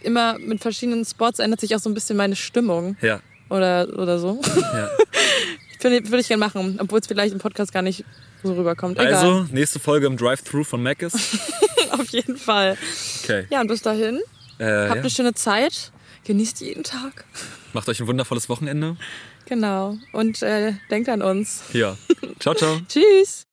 [0.03, 3.19] immer mit verschiedenen Spots ändert sich auch so ein bisschen meine Stimmung Ja.
[3.53, 4.41] Oder oder so.
[4.55, 4.89] ja.
[5.83, 8.05] Würde ich gerne machen, obwohl es vielleicht im Podcast gar nicht
[8.41, 8.97] so rüberkommt.
[8.99, 9.13] Egal.
[9.15, 11.17] Also, nächste Folge im Drive-Thru von Mac ist.
[11.91, 12.77] auf jeden Fall.
[13.21, 13.47] Okay.
[13.49, 14.21] Ja, und bis dahin
[14.59, 15.01] Äh, habt ja.
[15.01, 15.91] eine schöne Zeit.
[16.23, 17.25] Genießt jeden Tag.
[17.73, 18.95] Macht euch ein wundervolles Wochenende.
[19.45, 19.97] Genau.
[20.13, 21.63] Und äh, denkt an uns.
[21.73, 21.97] Ja.
[22.39, 22.79] Ciao, ciao.
[22.87, 23.43] Tschüss.